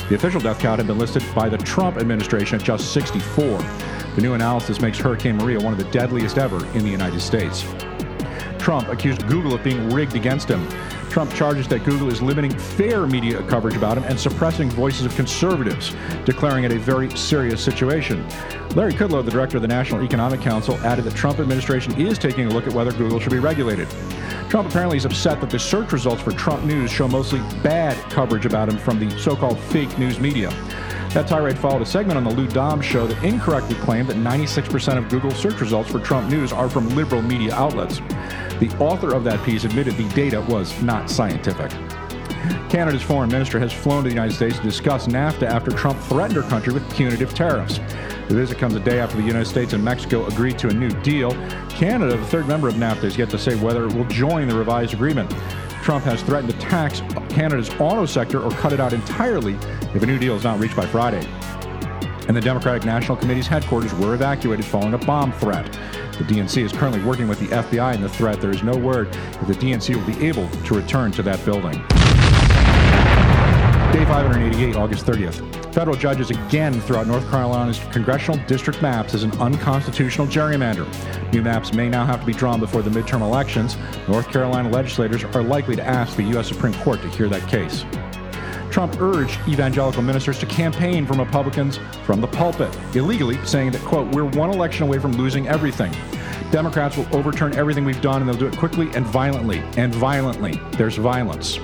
[0.10, 3.60] The official death count had been listed by the Trump administration at just 64.
[4.16, 7.66] The new analysis makes Hurricane Maria one of the deadliest ever in the United States.
[8.60, 10.68] Trump accused Google of being rigged against him.
[11.10, 15.16] Trump charges that Google is limiting fair media coverage about him and suppressing voices of
[15.16, 15.96] conservatives,
[16.26, 18.26] declaring it a very serious situation.
[18.76, 22.48] Larry Kudlow, the director of the National Economic Council, added that Trump administration is taking
[22.48, 23.90] a look at whether Google should be regulated.
[24.50, 28.46] Trump apparently is upset that the search results for Trump News show mostly bad coverage
[28.46, 30.50] about him from the so-called fake news media.
[31.14, 34.98] That tirade followed a segment on the Lou Dobbs show that incorrectly claimed that 96%
[34.98, 37.98] of Google search results for Trump News are from liberal media outlets.
[38.60, 41.70] The author of that piece admitted the data was not scientific.
[42.70, 46.38] Canada's foreign minister has flown to the United States to discuss NAFTA after Trump threatened
[46.42, 47.80] her country with punitive tariffs.
[48.30, 50.92] The visit comes a day after the United States and Mexico agreed to a new
[51.02, 51.32] deal.
[51.72, 54.56] Canada, the third member of NAFTA, is yet to say whether it will join the
[54.56, 55.30] revised agreement.
[55.82, 59.54] Trump has threatened to tax Canada's auto sector or cut it out entirely
[59.96, 61.26] if a new deal is not reached by Friday.
[62.28, 65.66] And the Democratic National Committee's headquarters were evacuated following a bomb threat.
[66.18, 68.40] The DNC is currently working with the FBI in the threat.
[68.40, 71.74] There is no word if the DNC will be able to return to that building.
[73.92, 75.61] Day 588, August 30th.
[75.72, 80.86] Federal judges again threw out North Carolina's congressional district maps as an unconstitutional gerrymander.
[81.32, 83.78] New maps may now have to be drawn before the midterm elections.
[84.10, 86.50] North Carolina legislators are likely to ask the U.S.
[86.50, 87.86] Supreme Court to hear that case.
[88.70, 94.14] Trump urged evangelical ministers to campaign for Republicans from the pulpit, illegally saying that, quote,
[94.14, 95.92] we're one election away from losing everything.
[96.52, 99.60] Democrats will overturn everything we've done and they'll do it quickly and violently.
[99.78, 100.60] And violently.
[100.72, 101.60] There's violence.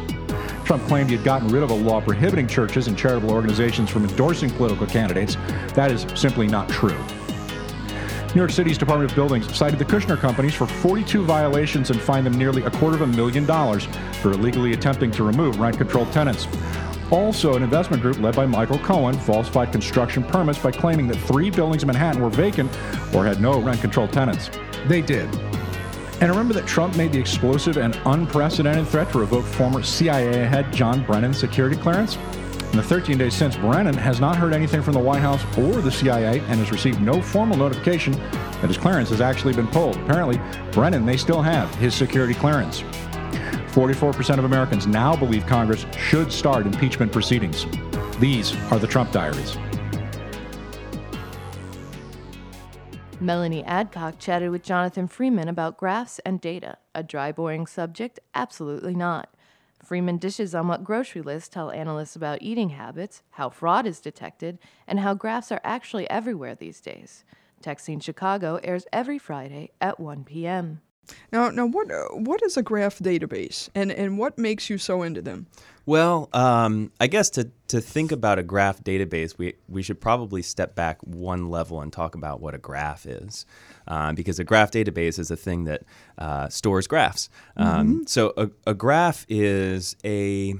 [0.67, 4.03] Trump claimed he had gotten rid of a law prohibiting churches and charitable organizations from
[4.03, 5.37] endorsing political candidates.
[5.75, 6.97] That is simply not true.
[8.35, 12.25] New York City's Department of Buildings cited the Kushner companies for 42 violations and fined
[12.25, 13.87] them nearly a quarter of a million dollars
[14.21, 16.49] for illegally attempting to remove rent controlled tenants.
[17.11, 21.49] Also, an investment group led by Michael Cohen falsified construction permits by claiming that three
[21.49, 22.69] buildings in Manhattan were vacant
[23.15, 24.49] or had no rent controlled tenants.
[24.87, 25.29] They did.
[26.19, 30.73] And remember that Trump made the explosive and unprecedented threat to revoke former CIA head
[30.73, 32.17] John Brennan's security clearance?
[32.71, 35.79] In the 13 days since, Brennan has not heard anything from the White House or
[35.79, 39.95] the CIA and has received no formal notification that his clearance has actually been pulled.
[39.97, 40.41] Apparently,
[40.71, 42.81] Brennan may still have his security clearance.
[43.71, 47.67] 44% of Americans now believe Congress should start impeachment proceedings.
[48.19, 49.55] These are the Trump diaries.
[53.19, 56.77] Melanie Adcock chatted with Jonathan Freeman about graphs and data.
[56.93, 58.19] A dry, boring subject?
[58.35, 59.33] Absolutely not.
[59.83, 64.59] Freeman dishes on what grocery lists tell analysts about eating habits, how fraud is detected,
[64.87, 67.23] and how graphs are actually everywhere these days.
[67.63, 70.81] Texting Chicago airs every Friday at 1 p.m.
[71.31, 75.03] Now, now, what uh, what is a graph database, and and what makes you so
[75.03, 75.47] into them?
[75.85, 80.41] Well, um, I guess to, to think about a graph database, we, we should probably
[80.41, 83.45] step back one level and talk about what a graph is.
[83.87, 85.83] Uh, because a graph database is a thing that
[86.17, 87.29] uh, stores graphs.
[87.55, 88.03] Um, Mm-hmm.
[88.07, 90.55] So a, a graph is a.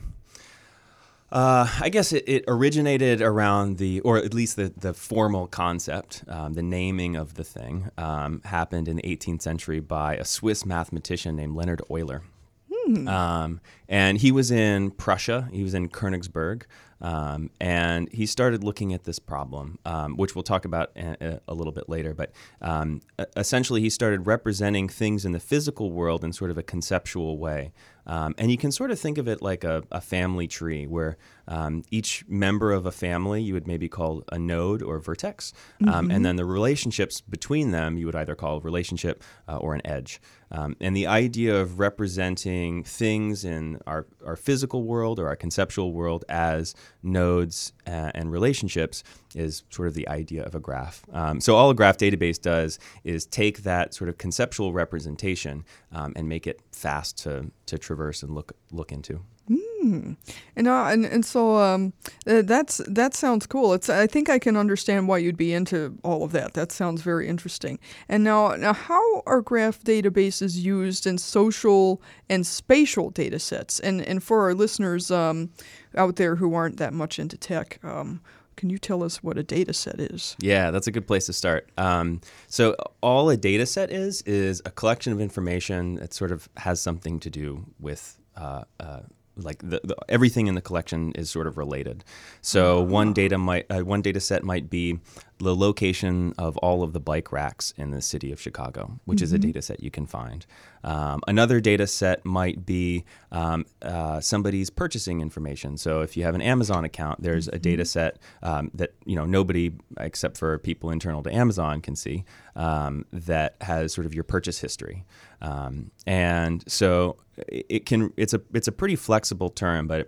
[1.30, 6.24] Uh, I guess it, it originated around the, or at least the, the formal concept,
[6.30, 10.66] um, the naming of the thing, um, happened in the 18th century by a Swiss
[10.66, 12.24] mathematician named Leonhard Euler.
[12.72, 13.08] Hmm.
[13.10, 15.50] Um, and he was in Prussia.
[15.52, 16.64] He was in Königsberg.
[17.02, 21.54] Um, and he started looking at this problem, um, which we'll talk about a, a
[21.54, 22.14] little bit later.
[22.14, 22.32] But
[22.62, 23.02] um,
[23.36, 27.72] essentially, he started representing things in the physical world in sort of a conceptual way.
[28.08, 31.18] Um, and you can sort of think of it like a, a family tree where
[31.48, 35.52] um, each member of a family you would maybe call a node or vertex.
[35.86, 36.16] Um, Mhm.
[36.16, 39.82] And then the relationships between them you would either call a relationship uh, or an
[39.86, 40.22] edge.
[40.52, 45.92] Um, and the idea of representing things in our, our physical world or our conceptual
[45.92, 46.74] world as
[47.04, 49.04] nodes uh, and relationships
[49.36, 51.04] is sort of the idea of a graph.
[51.12, 56.14] Um, so all a graph database does is take that sort of conceptual representation um,
[56.16, 59.22] and make it fast to, to traverse and look look into.
[59.48, 60.14] Hmm.
[60.56, 61.94] And, uh, and and so um,
[62.26, 63.74] uh, that's that sounds cool.
[63.74, 66.54] It's I think I can understand why you'd be into all of that.
[66.54, 67.80] That sounds very interesting.
[68.10, 73.80] And now now how are graph databases used in social and spatial data sets?
[73.80, 75.52] And and for our listeners um,
[75.96, 78.20] out there who aren't that much into tech, um,
[78.58, 80.36] can you tell us what a data set is?
[80.42, 81.70] Yeah, that's a good place to start.
[81.78, 86.50] Um, so all a data set is is a collection of information that sort of
[86.58, 89.02] has something to do with uh, uh,
[89.38, 92.04] like the, the, everything in the collection is sort of related.
[92.42, 95.00] So one data might uh, one data set might be
[95.40, 99.32] the location of all of the bike racks in the city of Chicago, which is
[99.34, 99.42] a Mhm.
[99.42, 100.48] data set you can find.
[100.84, 105.78] Um, another data set might be um, uh, somebody's purchasing information.
[105.78, 109.26] So if you have an Amazon account, there's a data set um, that you know
[109.26, 112.24] nobody except for people internal to Amazon can see
[112.56, 115.06] um, that has sort of your purchase history.
[115.42, 117.18] Um, and so
[117.48, 120.08] it can it's a it's a pretty flexible term, but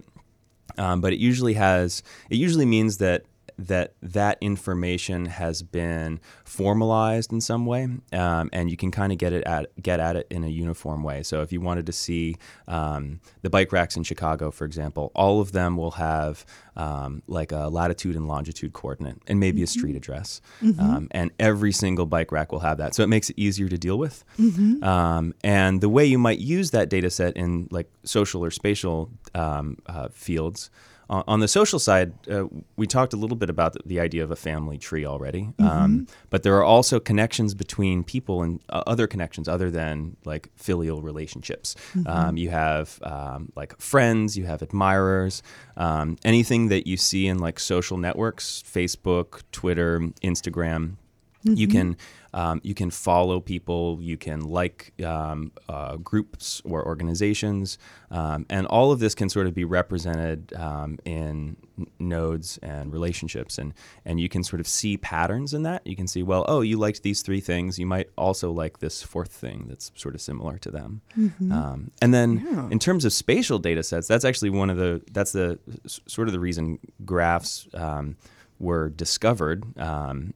[0.78, 3.24] um, but it usually has it usually means that
[3.68, 9.18] that that information has been formalized in some way, um, and you can kind of
[9.18, 11.24] get it at get at it in a uniform way.
[11.24, 12.36] So if you wanted to see
[12.68, 16.46] um, the bike racks in Chicago, for example, all of them will have
[16.76, 20.80] um, like a latitude and longitude coordinate and maybe a street address, Mhm.
[20.80, 22.96] um, and every single bike rack will have that.
[22.96, 24.24] So it makes it easier to deal with.
[24.40, 24.84] Mhm.
[24.84, 29.10] Um, and the way you might use that data set in like social or spatial
[29.36, 30.70] um, uh, fields.
[31.10, 32.46] On on the social side, uh,
[32.78, 35.68] we talked a little bit about the, the idea of a family tree already, um,
[36.06, 36.10] Mhm.
[36.30, 41.02] but there are also connections between people and uh, other connections other than like filial
[41.02, 41.76] relationships.
[41.96, 42.08] Mhm.
[42.08, 45.42] Um, you have um, like friends, you have admirers,
[45.78, 50.98] um, anything that you see in like social networks, Facebook, Twitter, Instagram.
[51.44, 51.72] You Mhm.
[51.72, 51.98] can
[52.32, 57.80] um, you can follow people, you can like um, uh, groups or organizations,
[58.12, 61.56] um, and all of this can sort of be represented um, in
[61.98, 63.74] nodes and relationships, and
[64.06, 65.82] and you can sort of see patterns in that.
[65.88, 69.02] You can see, well, oh, you liked these three things, you might also like this
[69.02, 71.02] fourth thing that's sort of similar to them.
[71.18, 71.52] Mhm.
[71.52, 72.68] Um, and then Yeah.
[72.70, 76.34] in terms of spatial data sets, that's actually one of the that's the sort of
[76.34, 78.18] the reason graphs um,
[78.60, 79.64] were discovered.
[79.80, 80.34] Um,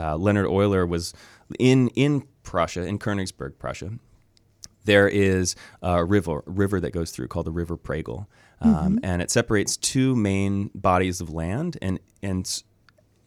[0.00, 1.12] uh, Leonhard Euler was
[1.58, 3.90] in in Prussia, in Königsberg, Prussia.
[4.84, 8.26] There is a river river that goes through called the River Pregel,
[8.60, 9.00] um, Mhm.
[9.02, 12.62] and it separates two main bodies of land, and and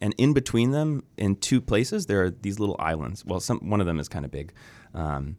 [0.00, 3.24] and in between them, in two places, there are these little islands.
[3.24, 4.52] Well, some one of them is kind of big.
[4.94, 5.36] Um,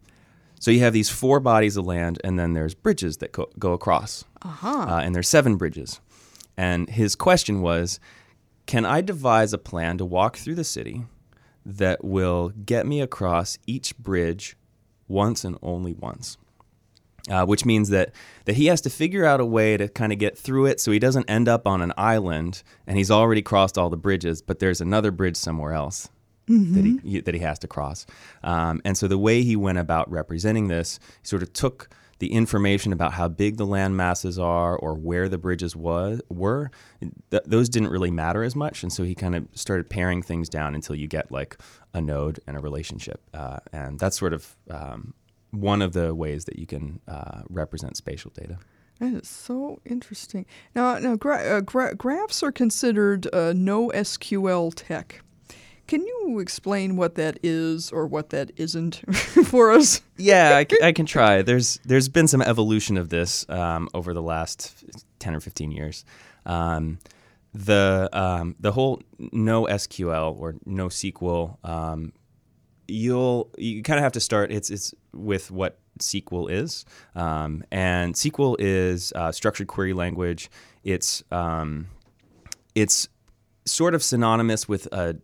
[0.59, 3.73] so you have these four bodies of land, and then there's bridges that go, go
[3.73, 4.23] across.
[4.41, 4.85] Uh-huh.
[4.89, 5.99] Uh, and there's seven bridges.
[6.57, 7.99] And his question was,
[8.65, 11.03] can I devise a plan to walk through the city
[11.65, 14.55] that will get me across each bridge
[15.07, 16.37] once and only once?
[17.27, 18.11] Uh, which means that,
[18.45, 20.91] that he has to figure out a way to kind of get through it so
[20.91, 24.59] he doesn't end up on an island and he's already crossed all the bridges, but
[24.59, 26.07] there's another bridge somewhere else
[26.47, 28.05] that, he, he- that he has to cross.
[28.43, 31.89] Um, and so the way he went about representing this, he sort of took
[32.19, 36.71] the information about how big the land masses are or where the bridges was, were,
[37.29, 38.83] th- those didn't really matter as much.
[38.83, 41.57] And so he kind of started paring things down until you get like
[41.93, 43.21] a node and a relationship.
[43.33, 45.13] Uh, and that's sort of um,
[45.51, 48.57] one of the ways that you can uh, represent spatial data.
[48.99, 50.45] That is so interesting.
[50.73, 55.21] Now, now gra- uh, gra- graphs are considered uh, no SQL tech.
[55.87, 58.95] Can you explain what that is or what that isn't
[59.45, 60.01] for us?
[60.17, 61.41] yeah, I can try.
[61.41, 64.83] There's there's been some evolution of this um, over the last
[65.19, 66.03] ten or fifteen years.
[66.45, 66.99] Um,
[67.53, 72.13] the um, the whole no SQL or no SQL, um,
[72.87, 74.51] you'll you kind of have to start.
[74.51, 76.83] It's it's with what SQL is,
[77.15, 80.49] um, and SQL is uh, structured query language.
[80.83, 81.87] It's um,
[82.73, 83.07] it's
[83.65, 85.15] sort of synonymous with a,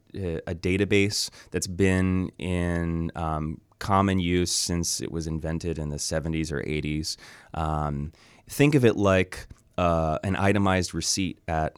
[0.47, 6.51] a database that's been in um, common use since it was invented in the 70s
[6.51, 7.17] or 80s.
[7.53, 8.11] Um,
[8.49, 11.77] think of it like uh, an itemized receipt at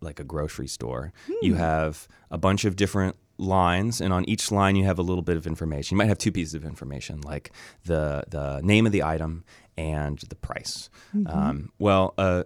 [0.00, 1.12] like a grocery store.
[1.42, 1.58] You Hmm.
[1.60, 5.36] have a bunch of different lines, and on each line you have a little bit
[5.36, 5.94] of information.
[5.94, 7.50] You might have two pieces of information, like
[7.84, 9.44] the the name of the item
[9.76, 10.88] and the price.
[11.16, 11.34] Mhm.
[11.34, 12.44] Um, well, uh,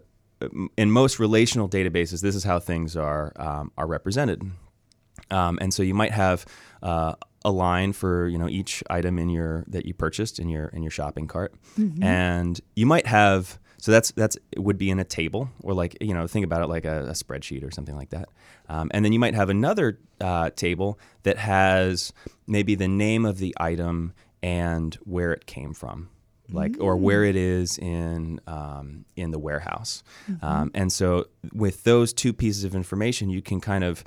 [0.77, 4.43] in most relational databases, this is how things are um, are represented.
[5.31, 6.45] Um, and so you might have
[6.83, 7.15] uh,
[7.45, 10.83] a line for you know each item in your that you purchased in your in
[10.83, 12.03] your shopping cart, Mhm.
[12.03, 15.97] and you might have so that's that's it would be in a table or like
[16.01, 18.29] you know think about it like a, a spreadsheet or something like that,
[18.69, 22.13] um, and then you might have another uh, table that has
[22.47, 24.13] maybe the name of the item
[24.43, 26.09] and where it came from.
[26.53, 30.43] Like or where it is in um, in the warehouse, Mhm.
[30.45, 34.05] um, and so with those two pieces of information, you can kind of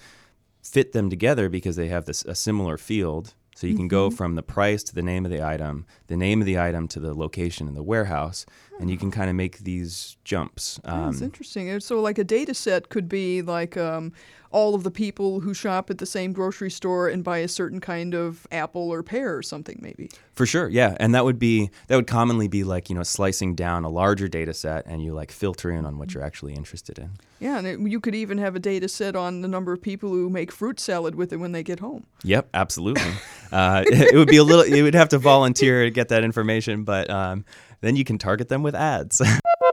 [0.61, 3.33] fit them together because they have this a similar field.
[3.57, 4.17] So you can go Mhm.
[4.17, 6.99] from the price to the name of the item, the name of the item to
[6.99, 8.45] the location in the warehouse,
[8.81, 10.77] and you can kind of make these jumps.
[10.83, 11.79] That's Um, interesting.
[11.79, 14.11] So, like a data set could be like um,
[14.55, 17.81] all of the people who shop at the same grocery store and buy a certain
[17.81, 20.09] kind of apple or pear or something, maybe.
[20.31, 23.53] for sure, yeah, and that would be that would commonly be like you know slicing
[23.53, 26.97] down a larger data set and you like filter in on what you're actually interested
[26.97, 27.11] in.
[27.41, 30.07] Yeah, and it, you could even have a data set on the number of people
[30.09, 32.05] who make fruit salad with it when they get home.
[32.23, 33.11] Yep, absolutely.
[33.51, 34.65] uh, it would be a little.
[34.65, 37.43] You would have to volunteer to get that information, but um,
[37.81, 39.21] then you can target them with ads.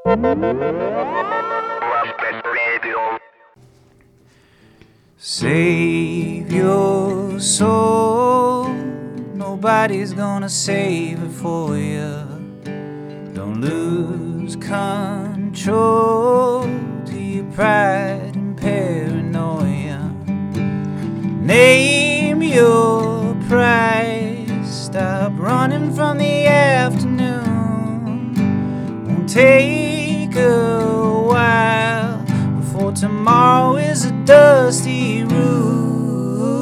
[5.25, 8.67] Save your soul.
[9.35, 12.25] Nobody's gonna save it for you.
[13.33, 16.63] Don't lose control
[17.07, 20.13] to your pride and paranoia.
[21.41, 24.69] Name your price.
[24.69, 28.35] Stop running from the afternoon.
[29.07, 31.02] Won't take a
[32.95, 36.53] tomorrow is a dusty room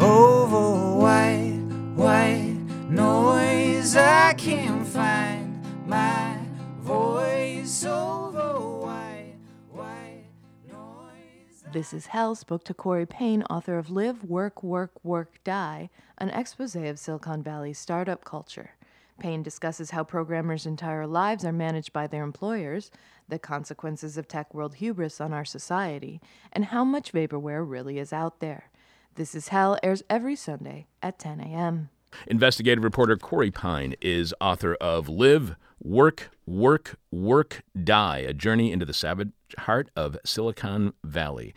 [0.00, 1.60] over white,
[1.94, 2.56] white
[2.88, 3.96] noise.
[3.96, 6.38] I can't find my
[6.80, 9.36] voice over white,
[9.70, 10.24] white
[10.70, 11.64] noise.
[11.72, 15.88] This is Hell spoke to Corey Pein, author of Live, Work, Work, Work, Die,
[16.18, 18.72] an expose of Silicon Valley's startup culture.
[19.18, 22.90] Payne discusses how programmers' entire lives are managed by their employers,
[23.28, 26.20] the consequences of tech world hubris on our society,
[26.52, 28.70] and how much vaporware really is out there.
[29.14, 31.90] This is Hell airs every Sunday at 10 a.m.
[32.26, 38.86] Investigative reporter Corey Pein is author of Live, Work, Work, Work, Die, a journey into
[38.86, 41.54] the savage heart of Silicon Valley.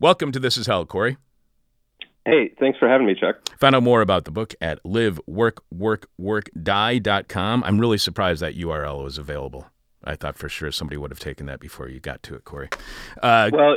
[0.00, 1.18] Welcome to This Is Hell, Corey.
[2.24, 3.36] Hey, thanks for having me, Chuck.
[3.58, 7.64] Find out more about the book at liveworkworkworkdie.com.
[7.64, 9.66] I'm really surprised that URL was available.
[10.04, 12.68] I thought for sure somebody would have taken that before you got to it, Corey.
[13.22, 13.76] Uh, well,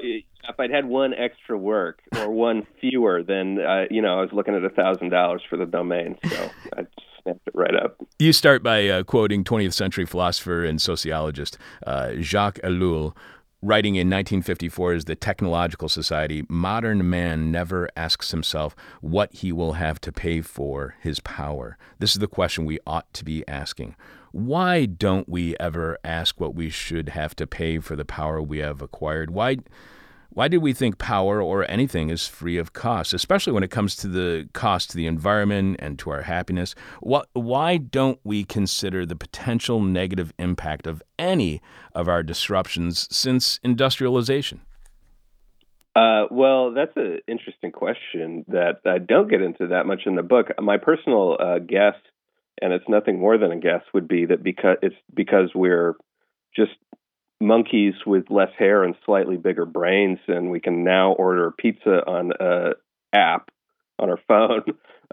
[0.50, 4.32] if I'd had one extra work or one fewer, then uh, you know I was
[4.34, 6.86] looking at a thousand dollars for the domain, so I
[7.24, 7.98] snapped it right up.
[8.20, 13.16] You start by uh, quoting 20th century philosopher and sociologist uh, Jacques Ellul,
[13.62, 19.74] writing in 1954 as the Technological Society modern man never asks himself what he will
[19.74, 21.78] have to pay for his power.
[22.00, 23.96] This is the question we ought to be asking.
[24.36, 28.58] Why don't we ever ask what we should have to pay for the power we
[28.58, 29.32] have acquired?
[29.32, 29.60] Why?
[30.30, 33.96] Why did we think power or anything is free of cost, especially when it comes
[33.96, 36.76] to the cost to the environment and to our happiness?
[37.00, 41.62] Why, why don't we consider the potential negative impact of any
[41.94, 44.60] of our disruptions since industrialization?
[45.96, 50.24] Uh, well, that's an interesting question that I don't get into that much in the
[50.24, 50.48] book.
[50.60, 51.96] My personal uh, guess,
[52.62, 55.96] and it's nothing more than a guess, would be that because it's because we're
[56.56, 56.72] just
[57.42, 62.32] monkeys with less hair and slightly bigger brains, and we can now order pizza on
[62.40, 62.72] a
[63.14, 63.50] app
[64.00, 64.64] on our phone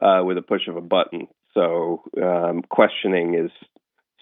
[0.01, 1.29] uh, with a push of a button.
[1.55, 3.51] So um, questioning is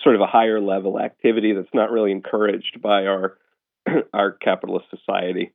[0.02, 3.36] sort of a higher level activity that's not really encouraged by our
[4.14, 5.52] our capitalist society.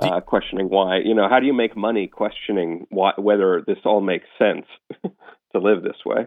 [0.00, 2.08] Uh, questioning why, you know, how do you make money?
[2.08, 4.66] Questioning why, whether this all makes sense
[5.04, 6.26] to live this way.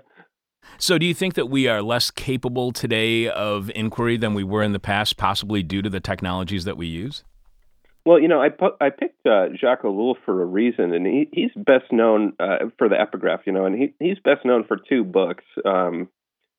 [0.80, 4.62] So, do you think that we are less capable today of inquiry than we were
[4.62, 7.24] in the past, possibly due to the technologies that we use?
[8.06, 8.50] Well, you know, I
[8.80, 12.88] I picked uh, Jacques Ellul for a reason, and he, he's best known uh, for
[12.90, 15.44] the epigraph, you know, and he, he's best known for two books.
[15.66, 16.08] Um,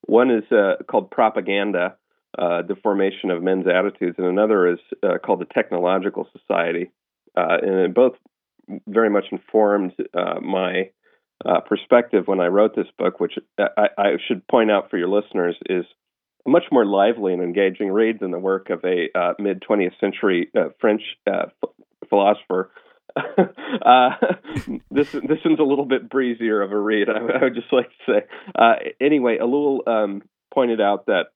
[0.03, 1.97] one is uh, called Propaganda,
[2.37, 6.91] uh, The Formation of Men's Attitudes, and another is uh, called The Technological Society.
[7.37, 8.15] Uh, and both
[8.87, 9.93] very much informed
[10.43, 10.91] my
[11.45, 15.09] uh, perspective when I wrote this book, which I, I, should point out for your
[15.09, 15.85] listeners is
[16.47, 19.99] a much more lively and engaging read than the work of a uh, mid 20th
[20.01, 21.47] century uh, French uh,
[22.09, 22.71] philosopher
[23.17, 24.11] uh,
[24.91, 27.09] this this one's a little bit breezier of a read.
[27.09, 28.27] I, I would just like to say.
[28.55, 30.23] Uh, anyway, Ellul um,
[30.53, 31.27] pointed out that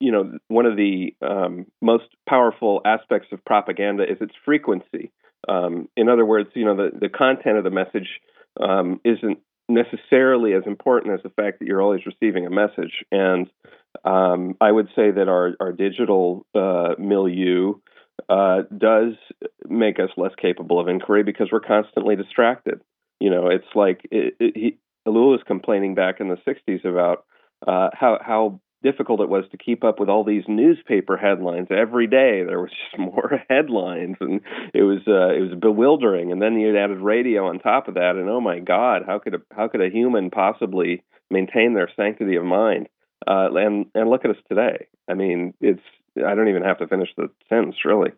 [0.00, 5.12] you know one of the um, most powerful aspects of propaganda is its frequency.
[5.48, 8.20] Um, in other words, you know the the content of the message
[8.60, 13.04] um, isn't necessarily as important as the fact that you're always receiving a message.
[13.10, 13.48] And
[14.04, 17.74] um, I would say that our our digital uh, milieu
[18.28, 19.14] uh, does
[19.68, 22.80] make us less capable of inquiry because we're constantly distracted.
[23.20, 27.24] You know, it's like it, it, he, Ellul was complaining back in the '60s about
[27.66, 32.06] uh, how how difficult it was to keep up with all these newspaper headlines every
[32.06, 32.42] day.
[32.44, 34.40] There was just more headlines, and
[34.74, 36.32] it was uh, it was bewildering.
[36.32, 39.34] And then you added radio on top of that, and oh my God, how could
[39.34, 42.88] a how could a human possibly maintain their sanctity of mind?
[43.26, 44.86] Uh, and and look at us today.
[45.08, 45.80] I mean, it's
[46.24, 48.12] I don't even have to finish the sentence, really.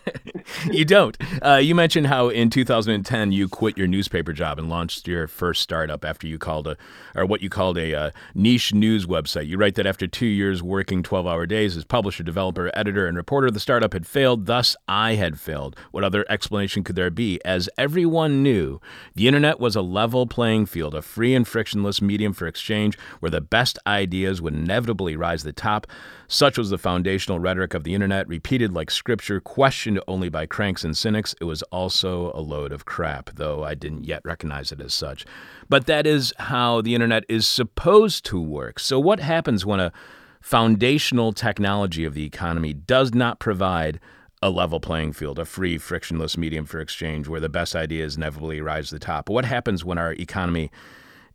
[0.70, 1.16] you don't.
[1.42, 5.62] Uh, you mentioned how in 2010 you quit your newspaper job and launched your first
[5.62, 6.76] startup after you called a,
[7.14, 9.46] or what you called a uh, niche news website.
[9.46, 13.16] You write that after two years working 12 hour days as publisher, developer, editor, and
[13.16, 14.46] reporter, the startup had failed.
[14.46, 15.76] Thus, I had failed.
[15.90, 17.40] What other explanation could there be?
[17.44, 18.80] As everyone knew,
[19.14, 23.30] the internet was a level playing field, a free and frictionless medium for exchange where
[23.30, 25.86] the best ideas would inevitably rise to the top.
[26.28, 26.78] Such was the
[27.22, 31.36] foundational rhetoric of the internet, repeated like scripture, questioned only by cranks and cynics.
[31.40, 35.24] It was also a load of crap, though I didn't yet recognize it as such.
[35.68, 38.80] But that is how the internet is supposed to work.
[38.80, 39.92] So, what happens when a
[40.40, 44.00] foundational technology of the economy does not provide
[44.42, 48.60] a level playing field, a free, frictionless medium for exchange where the best ideas inevitably
[48.60, 49.28] rise to the top?
[49.28, 50.72] What happens when our economy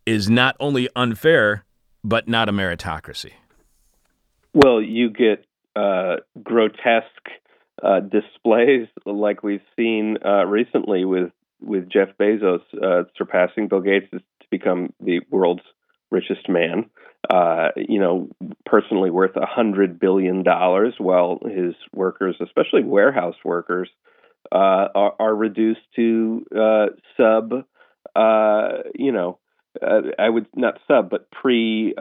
[0.05, 1.63] is not only unfair,
[2.03, 3.31] but not a meritocracy?
[4.53, 5.46] Well, you get
[5.77, 7.29] uh, grotesque
[7.83, 14.07] uh, displays like we've seen uh, recently with with Jeff Bezos uh, surpassing Bill Gates
[14.11, 14.19] to
[14.49, 15.63] become the world's
[16.11, 16.89] richest man.
[17.29, 18.29] Uh, you know,
[18.65, 23.89] personally worth a hundred billion dollars, while his workers, especially warehouse workers,
[24.51, 26.45] uh, are, are, reduced to
[27.17, 27.51] sub.
[28.95, 29.39] you know,
[29.81, 31.93] I would not sub, but pre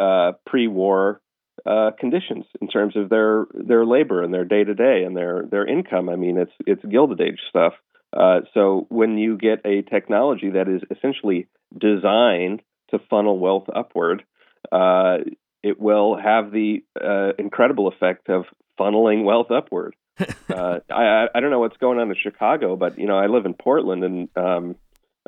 [0.46, 1.20] pre war
[1.64, 5.44] uh, conditions in terms of their their labor and their day to day and their
[5.50, 6.08] their income.
[6.08, 7.72] I mean, it's it's Gilded Age stuff.
[8.12, 14.24] Uh, so when you get a technology that is essentially designed to funnel wealth upward,
[14.70, 15.18] uh,
[15.62, 18.44] it will have the uh, incredible effect of
[18.78, 19.94] funneling wealth upward.
[20.48, 23.44] Uh, I I don't know what's going on in Chicago, but you know I live
[23.44, 24.76] in Portland and um,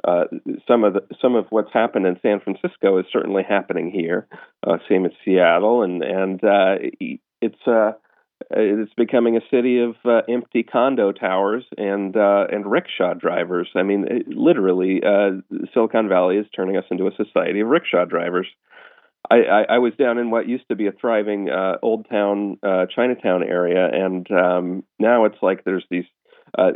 [0.04, 0.24] uh,
[0.66, 4.26] some of the, some of what's happened in San Francisco is certainly happening here.
[4.66, 6.76] Uh, same as Seattle, and and uh,
[7.40, 7.92] it's uh,
[8.50, 13.68] it's becoming a city of uh, empty condo towers and uh, and rickshaw drivers.
[13.74, 15.40] I mean, it, literally, uh,
[15.74, 18.46] Silicon Valley is turning us into a society of rickshaw drivers.
[19.30, 22.58] I, I, I was down in what used to be a thriving uh, old town
[22.62, 26.06] uh, Chinatown area, and um, now it's like there's these
[26.56, 26.70] uh,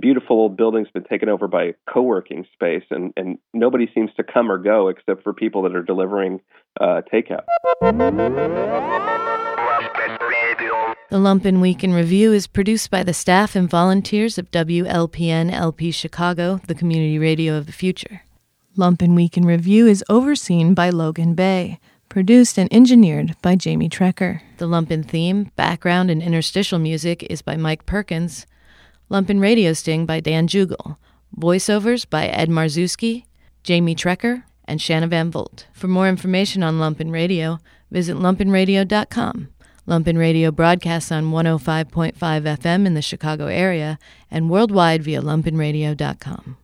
[0.00, 4.50] beautiful old building's been taken over by co-working space, and, and nobody seems to come
[4.50, 6.40] or go except for people that are delivering
[6.80, 7.44] uh, takeout.
[11.10, 15.90] The Lumpen Week in Review is produced by the staff and volunteers of WLPN LP
[15.90, 18.22] Chicago, the community radio of the future.
[18.76, 24.40] Lumpen Week in Review is overseen by Logan Bay, produced and engineered by Jamie Trecker.
[24.58, 28.46] The Lumpen theme, background, and interstitial music is by Mike Perkins.
[29.10, 30.96] Lumpen Radio Sting by Dan Jugel.
[31.36, 33.24] Voiceovers by Ed Marzewski,
[33.62, 35.66] Jamie Trecker, and Shanna Van Volt.
[35.72, 37.58] For more information on Lumpen Radio,
[37.90, 39.48] visit lumpenradio.com.
[39.86, 43.98] Lumpen Radio broadcasts on 105.5 FM in the Chicago area
[44.30, 46.58] and worldwide via lumpenradio.com.